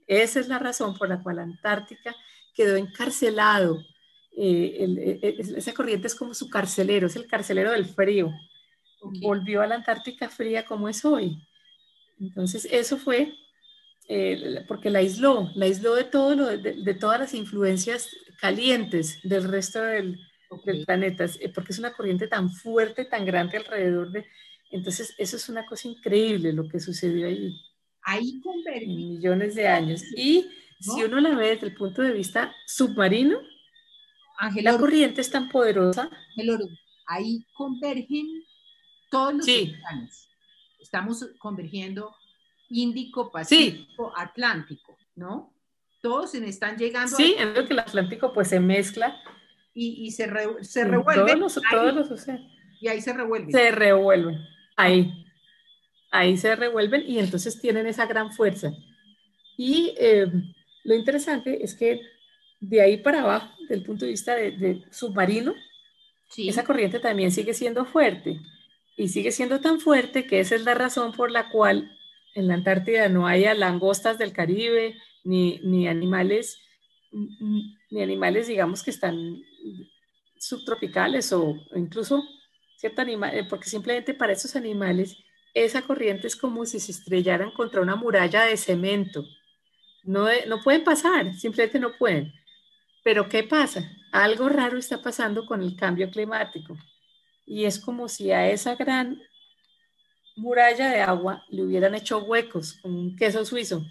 Esa 0.07 0.39
es 0.39 0.47
la 0.47 0.57
razón 0.57 0.97
por 0.97 1.09
la 1.09 1.21
cual 1.21 1.35
la 1.35 1.43
Antártica 1.43 2.15
quedó 2.55 2.75
encarcelado 2.75 3.83
eh, 4.37 5.19
eh, 5.21 5.35
esa 5.57 5.73
corriente 5.73 6.07
es 6.07 6.15
como 6.15 6.33
su 6.33 6.49
carcelero, 6.49 7.07
es 7.07 7.15
el 7.15 7.27
carcelero 7.27 7.71
del 7.71 7.85
frío. 7.85 8.31
Volvió 9.21 9.61
a 9.61 9.67
la 9.67 9.75
Antártica 9.75 10.29
fría 10.29 10.65
como 10.65 10.87
es 10.87 11.03
hoy. 11.03 11.37
Entonces, 12.19 12.67
eso 12.71 12.97
fue 12.97 13.33
eh, 14.07 14.63
porque 14.67 14.89
la 14.89 14.99
aisló, 14.99 15.51
la 15.55 15.65
aisló 15.65 15.95
de, 15.95 16.03
todo 16.03 16.35
lo, 16.35 16.45
de, 16.45 16.93
todas 16.95 17.19
las 17.19 17.33
influencias 17.33 18.09
calientes 18.39 19.19
del 19.23 19.43
resto 19.43 19.81
del, 19.81 20.19
planeta, 20.85 21.25
porque 21.55 21.71
es 21.71 21.79
una 21.79 21.93
corriente 21.93 22.27
tan 22.27 22.51
fuerte, 22.51 23.05
tan 23.05 23.25
grande 23.25 23.57
alrededor 23.57 24.11
de... 24.11 24.25
Entonces, 24.69 25.15
eso 25.17 25.37
es 25.37 25.47
una 25.47 25.65
cosa 25.65 25.87
increíble 25.87 26.51
lo 26.51 26.67
que 26.67 26.81
sucedió 26.81 27.27
ahí. 27.27 27.55
Ahí 28.01 28.41
en 28.73 28.95
millones 28.95 29.55
de 29.55 29.67
años. 29.67 30.03
Y 30.13 30.45
si 30.81 31.03
uno 31.03 31.21
la 31.21 31.35
ve 31.35 31.51
desde 31.51 31.67
el 31.67 31.75
punto 31.75 32.01
de 32.01 32.11
vista 32.11 32.53
submarino, 32.67 33.39
la 34.61 34.77
corriente 34.77 35.21
es 35.21 35.31
tan 35.31 35.49
poderosa. 35.49 36.09
ahí 37.07 37.45
convergen 37.53 38.27
todos 39.09 39.33
los 39.33 39.43
océanos. 39.43 40.29
Estamos 40.79 41.25
convergiendo 41.39 42.13
Índico, 42.69 43.31
Pacífico, 43.31 44.13
Atlántico, 44.15 44.97
¿no? 45.15 45.53
Todos 46.01 46.33
están 46.33 46.77
llegando. 46.77 47.15
Sí, 47.15 47.35
en 47.37 47.53
lo 47.53 47.65
que 47.65 47.73
el 47.73 47.79
Atlántico 47.79 48.33
pues 48.33 48.47
se 48.47 48.59
mezcla. 48.59 49.21
Y, 49.73 50.11
se, 50.11 50.29
se 50.61 50.83
revuelven. 50.83 51.39
Todos 51.69 51.93
los, 51.93 52.11
océanos. 52.11 52.51
Y 52.81 52.87
ahí 52.87 52.99
se 52.99 53.13
revuelven. 53.13 53.51
Se 53.51 53.71
revuelven. 53.71 54.37
Ahí. 54.75 55.25
Ahí 56.11 56.35
se 56.35 56.55
revuelven 56.55 57.03
y 57.07 57.19
entonces 57.19 57.61
tienen 57.61 57.87
esa 57.87 58.05
gran 58.05 58.33
fuerza. 58.33 58.73
Y 59.55 59.93
eh, 59.97 60.27
lo 60.83 60.95
interesante 60.95 61.63
es 61.63 61.75
que 61.75 62.01
de 62.61 62.81
ahí 62.81 62.97
para 62.97 63.23
abajo, 63.23 63.49
del 63.67 63.83
punto 63.83 64.05
de 64.05 64.11
vista 64.11 64.35
de, 64.35 64.85
submarino, 64.91 65.53
esa 66.37 66.63
corriente 66.63 66.99
también 66.99 67.31
sigue 67.31 67.53
siendo 67.53 67.85
fuerte. 67.85 68.39
Y 68.95 69.09
sigue 69.09 69.31
siendo 69.31 69.59
tan 69.59 69.79
fuerte 69.79 70.27
que 70.27 70.39
esa 70.39 70.55
es 70.55 70.63
la 70.63 70.75
razón 70.75 71.11
por 71.11 71.31
la 71.31 71.49
cual 71.49 71.97
en 72.35 72.47
la 72.47 72.53
Antártida 72.53 73.09
no 73.09 73.27
haya 73.27 73.53
langostas 73.53 74.17
del 74.17 74.31
Caribe, 74.31 74.95
ni, 75.23 75.59
ni 75.63 75.87
animales, 75.87 76.59
ni 77.11 78.01
animales, 78.01 78.47
digamos, 78.47 78.83
que 78.83 78.91
están 78.91 79.41
subtropicales 80.37 81.33
o 81.33 81.55
incluso 81.75 82.23
cierto 82.77 83.01
animal, 83.01 83.35
eh, 83.35 83.45
porque 83.49 83.69
simplemente 83.69 84.13
para 84.13 84.33
esos 84.33 84.55
animales 84.55 85.17
esa 85.53 85.81
corriente 85.81 86.27
es 86.27 86.35
como 86.35 86.65
si 86.65 86.79
se 86.79 86.91
estrellaran 86.91 87.51
contra 87.51 87.81
una 87.81 87.95
muralla 87.95 88.45
de 88.45 88.55
cemento. 88.55 89.23
No, 90.03 90.27
no 90.47 90.61
pueden 90.63 90.83
pasar, 90.83 91.33
simplemente 91.35 91.79
no 91.79 91.91
pueden. 91.97 92.33
Pero 93.03 93.27
¿qué 93.29 93.43
pasa? 93.43 93.91
Algo 94.11 94.49
raro 94.49 94.77
está 94.77 95.01
pasando 95.01 95.45
con 95.45 95.61
el 95.61 95.75
cambio 95.75 96.09
climático. 96.09 96.77
Y 97.45 97.65
es 97.65 97.79
como 97.79 98.07
si 98.07 98.31
a 98.31 98.49
esa 98.49 98.75
gran 98.75 99.21
muralla 100.35 100.89
de 100.89 101.01
agua 101.01 101.43
le 101.49 101.63
hubieran 101.63 101.95
hecho 101.95 102.19
huecos 102.19 102.73
con 102.81 102.93
un 102.93 103.15
queso 103.15 103.45
suizo. 103.45 103.83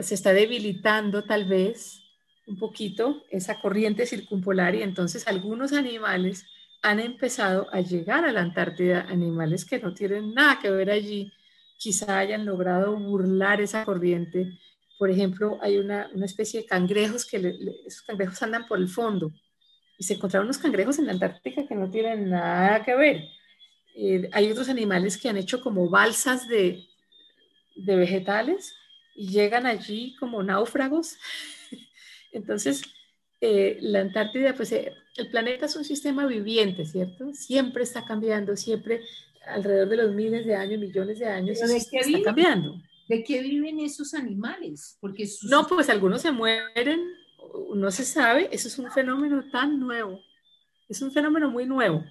Se 0.00 0.14
está 0.14 0.32
debilitando 0.32 1.24
tal 1.24 1.44
vez 1.44 2.02
un 2.46 2.58
poquito 2.58 3.24
esa 3.30 3.60
corriente 3.60 4.06
circumpolar 4.06 4.74
y 4.74 4.82
entonces 4.82 5.26
algunos 5.26 5.72
animales 5.72 6.46
han 6.82 7.00
empezado 7.00 7.68
a 7.72 7.80
llegar 7.80 8.24
a 8.24 8.32
la 8.32 8.40
Antártida 8.40 9.06
animales 9.08 9.64
que 9.64 9.80
no 9.80 9.92
tienen 9.92 10.34
nada 10.34 10.60
que 10.60 10.70
ver 10.70 10.90
allí, 10.90 11.32
quizá 11.78 12.18
hayan 12.18 12.46
logrado 12.46 12.96
burlar 12.96 13.60
esa 13.60 13.84
corriente. 13.84 14.58
Por 14.98 15.10
ejemplo, 15.10 15.58
hay 15.60 15.78
una, 15.78 16.10
especie 16.24 16.60
de 16.60 16.66
cangrejos 16.66 17.26
que 17.26 17.36
esos 17.86 18.02
cangrejos 18.02 18.42
andan 18.42 18.66
por 18.66 18.78
el 18.78 18.88
fondo 18.88 19.32
y 19.98 20.04
se 20.04 20.14
encontraron 20.14 20.46
unos 20.46 20.58
cangrejos 20.58 20.98
en 20.98 21.06
la 21.06 21.12
Antártica 21.12 21.66
que 21.66 21.74
no 21.74 21.90
tienen 21.90 22.30
nada 22.30 22.84
que 22.84 22.94
ver. 22.94 23.24
Eh, 23.94 24.28
hay 24.32 24.50
otros 24.50 24.68
animales 24.68 25.16
que 25.16 25.28
han 25.28 25.36
hecho 25.36 25.60
como 25.60 25.88
balsas 25.88 26.48
de, 26.48 26.86
de 27.76 27.96
vegetales 27.96 28.74
y 29.14 29.28
llegan 29.28 29.66
allí 29.66 30.16
como 30.16 30.42
náufragos. 30.42 31.16
Entonces, 32.32 32.82
eh, 33.40 33.78
la 33.80 34.00
Antártida, 34.00 34.54
pues 34.54 34.72
eh, 34.72 34.92
el 35.16 35.30
planeta 35.30 35.66
es 35.66 35.76
un 35.76 35.84
sistema 35.84 36.26
viviente, 36.26 36.84
¿cierto? 36.84 37.32
Siempre 37.34 37.82
está 37.82 38.04
cambiando, 38.04 38.56
siempre 38.56 39.02
alrededor 39.46 39.88
de 39.88 39.96
los 39.96 40.14
miles 40.14 40.44
de 40.44 40.54
años, 40.54 40.80
millones 40.80 41.18
de 41.18 41.26
años, 41.26 41.58
de 41.60 41.76
está 41.76 42.22
cambiando. 42.24 42.80
¿De 43.08 43.22
qué 43.22 43.40
viven 43.40 43.80
esos 43.80 44.14
animales? 44.14 44.98
Porque 45.00 45.28
No, 45.42 45.66
pues 45.66 45.88
algunos 45.88 46.22
se 46.22 46.32
mueren, 46.32 47.12
no 47.74 47.90
se 47.90 48.04
sabe, 48.04 48.48
eso 48.50 48.68
es 48.68 48.78
un 48.78 48.90
fenómeno 48.90 49.44
tan 49.50 49.78
nuevo, 49.78 50.20
es 50.88 51.02
un 51.02 51.12
fenómeno 51.12 51.50
muy 51.50 51.66
nuevo. 51.66 52.04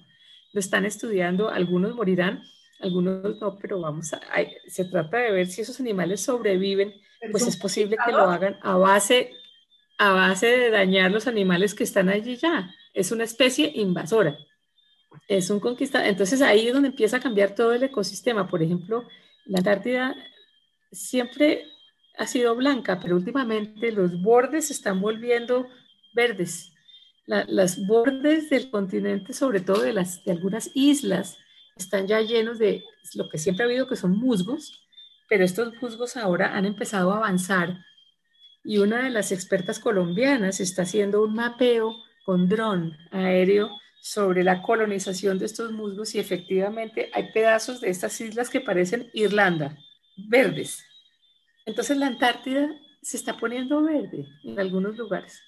Lo 0.52 0.60
están 0.60 0.86
estudiando, 0.86 1.50
algunos 1.50 1.94
morirán, 1.94 2.42
algunos 2.80 3.38
no, 3.40 3.58
pero 3.58 3.80
vamos 3.80 4.12
a, 4.14 4.20
se 4.68 4.86
trata 4.86 5.18
de 5.18 5.32
ver 5.32 5.46
si 5.46 5.60
esos 5.60 5.78
animales 5.80 6.22
sobreviven, 6.22 6.94
pues 7.30 7.46
es 7.46 7.56
posible 7.56 7.96
que 8.04 8.12
lo 8.12 8.30
hagan 8.30 8.58
a 8.62 8.76
base, 8.76 9.32
a 9.98 10.12
base 10.12 10.46
de 10.46 10.70
dañar 10.70 11.10
los 11.10 11.26
animales 11.26 11.74
que 11.74 11.84
están 11.84 12.08
allí 12.08 12.36
ya. 12.36 12.70
Es 12.94 13.12
una 13.12 13.24
especie 13.24 13.70
invasora, 13.74 14.38
es 15.28 15.50
un 15.50 15.60
conquistador. 15.60 16.06
Entonces 16.06 16.40
ahí 16.40 16.68
es 16.68 16.72
donde 16.72 16.88
empieza 16.88 17.18
a 17.18 17.20
cambiar 17.20 17.54
todo 17.54 17.72
el 17.74 17.82
ecosistema. 17.82 18.48
Por 18.48 18.62
ejemplo, 18.62 19.06
la 19.44 19.58
Antártida 19.58 20.14
siempre 20.92 21.64
ha 22.18 22.26
sido 22.26 22.54
blanca, 22.54 22.98
pero 23.00 23.16
últimamente 23.16 23.92
los 23.92 24.20
bordes 24.22 24.68
se 24.68 24.72
están 24.72 25.00
volviendo 25.00 25.68
verdes. 26.14 26.72
las 27.26 27.84
bordes 27.86 28.50
del 28.50 28.70
continente, 28.70 29.32
sobre 29.32 29.60
todo 29.60 29.82
de, 29.82 29.92
las, 29.92 30.24
de 30.24 30.32
algunas 30.32 30.70
islas, 30.74 31.38
están 31.76 32.06
ya 32.06 32.20
llenos 32.20 32.58
de 32.58 32.84
lo 33.14 33.28
que 33.28 33.38
siempre 33.38 33.64
ha 33.64 33.66
habido, 33.66 33.88
que 33.88 33.96
son 33.96 34.12
musgos, 34.12 34.86
pero 35.28 35.44
estos 35.44 35.74
musgos 35.82 36.16
ahora 36.16 36.56
han 36.56 36.64
empezado 36.64 37.12
a 37.12 37.18
avanzar 37.18 37.78
y 38.66 38.78
una 38.78 39.04
de 39.04 39.10
las 39.10 39.30
expertas 39.30 39.78
colombianas 39.78 40.58
está 40.60 40.82
haciendo 40.82 41.22
un 41.22 41.34
mapeo 41.34 41.94
con 42.24 42.48
dron 42.48 42.96
aéreo 43.12 43.70
sobre 44.00 44.42
la 44.42 44.60
colonización 44.60 45.38
de 45.38 45.46
estos 45.46 45.70
musgos 45.70 46.14
y 46.14 46.18
efectivamente 46.18 47.10
hay 47.12 47.30
pedazos 47.32 47.80
de 47.80 47.90
estas 47.90 48.20
islas 48.20 48.50
que 48.50 48.60
parecen 48.60 49.08
Irlanda, 49.14 49.78
verdes. 50.16 50.84
Entonces 51.64 51.96
la 51.96 52.06
Antártida 52.06 52.68
se 53.02 53.16
está 53.16 53.36
poniendo 53.36 53.82
verde 53.82 54.26
en 54.44 54.58
algunos 54.58 54.96
lugares. 54.96 55.42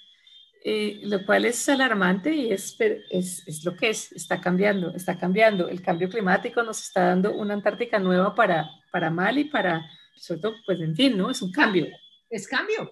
Eh, 0.64 1.00
lo 1.04 1.24
cual 1.24 1.44
es 1.44 1.68
alarmante 1.68 2.34
y 2.34 2.52
es, 2.52 2.76
es, 3.10 3.46
es, 3.46 3.64
lo 3.64 3.76
que 3.76 3.90
es, 3.90 4.10
está 4.12 4.40
cambiando, 4.40 4.94
está 4.94 5.16
cambiando. 5.16 5.68
El 5.68 5.80
cambio 5.80 6.08
climático 6.08 6.62
nos 6.62 6.82
está 6.82 7.06
dando 7.06 7.32
una 7.32 7.54
Antártica 7.54 7.98
nueva 7.98 8.34
para, 8.34 8.68
para 8.90 9.08
mal 9.08 9.38
y 9.38 9.44
para, 9.44 9.88
sobre 10.16 10.40
todo, 10.40 10.54
pues 10.66 10.80
en 10.80 10.96
fin, 10.96 11.16
¿no? 11.16 11.30
Es 11.30 11.42
un 11.42 11.52
cambio. 11.52 11.86
Es 12.28 12.48
cambio. 12.48 12.90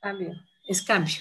Cambio, 0.00 0.32
es 0.66 0.80
cambio. 0.82 1.16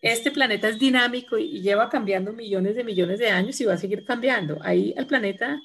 Este 0.00 0.30
planeta 0.30 0.68
es 0.68 0.78
dinámico 0.78 1.36
y 1.36 1.60
lleva 1.60 1.88
cambiando 1.88 2.32
millones 2.32 2.76
de 2.76 2.84
millones 2.84 3.18
de 3.18 3.28
años 3.28 3.60
y 3.60 3.64
va 3.64 3.74
a 3.74 3.78
seguir 3.78 4.04
cambiando. 4.04 4.58
Ahí 4.62 4.94
al 4.96 5.06
planeta 5.06 5.60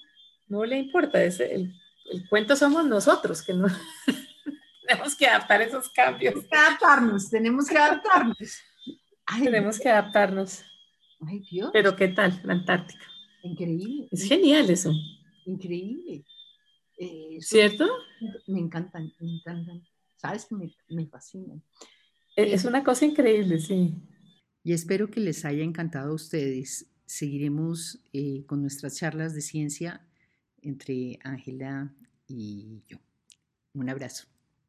no 0.47 0.65
le 0.65 0.77
importa, 0.77 1.23
es 1.23 1.39
el, 1.39 1.73
el 2.11 2.27
cuento 2.27 2.55
somos 2.55 2.85
nosotros, 2.85 3.41
que 3.41 3.53
no 3.53 3.67
tenemos 4.87 5.15
que 5.15 5.27
adaptar 5.27 5.61
esos 5.61 5.89
cambios. 5.89 6.33
Tenemos 6.33 6.49
que 6.49 6.57
adaptarnos, 6.57 7.29
tenemos 7.29 7.67
que 7.67 7.77
adaptarnos. 7.77 8.37
Tenemos 9.43 9.79
que 9.79 9.89
adaptarnos. 9.89 10.63
Ay, 11.27 11.39
Dios. 11.49 11.69
Pero 11.71 11.95
¿qué 11.95 12.09
tal 12.09 12.41
la 12.43 12.53
Antártica? 12.53 13.05
Increíble. 13.43 14.07
Es 14.11 14.23
genial 14.23 14.69
eso. 14.69 14.91
Increíble. 15.45 16.25
Eh, 16.97 17.37
¿Cierto? 17.39 17.87
Me 18.47 18.59
encantan, 18.59 19.11
me 19.19 19.35
encantan. 19.35 19.83
Sabes 20.17 20.45
que 20.45 20.55
me, 20.55 20.75
me 20.89 21.07
fascinan. 21.07 21.63
E, 22.35 22.53
es 22.53 22.65
una 22.65 22.83
cosa 22.83 23.05
increíble, 23.05 23.59
sí. 23.59 23.95
Y 24.63 24.73
espero 24.73 25.09
que 25.09 25.19
les 25.19 25.45
haya 25.45 25.63
encantado 25.63 26.11
a 26.11 26.15
ustedes. 26.15 26.87
Seguiremos 27.05 27.99
eh, 28.13 28.43
con 28.45 28.61
nuestras 28.61 28.97
charlas 28.97 29.33
de 29.33 29.41
ciencia 29.41 30.05
entre 30.62 31.19
Ángela 31.24 31.93
y 32.28 32.84
yo. 32.88 32.97
Un 33.74 33.89
abrazo. 33.89 34.28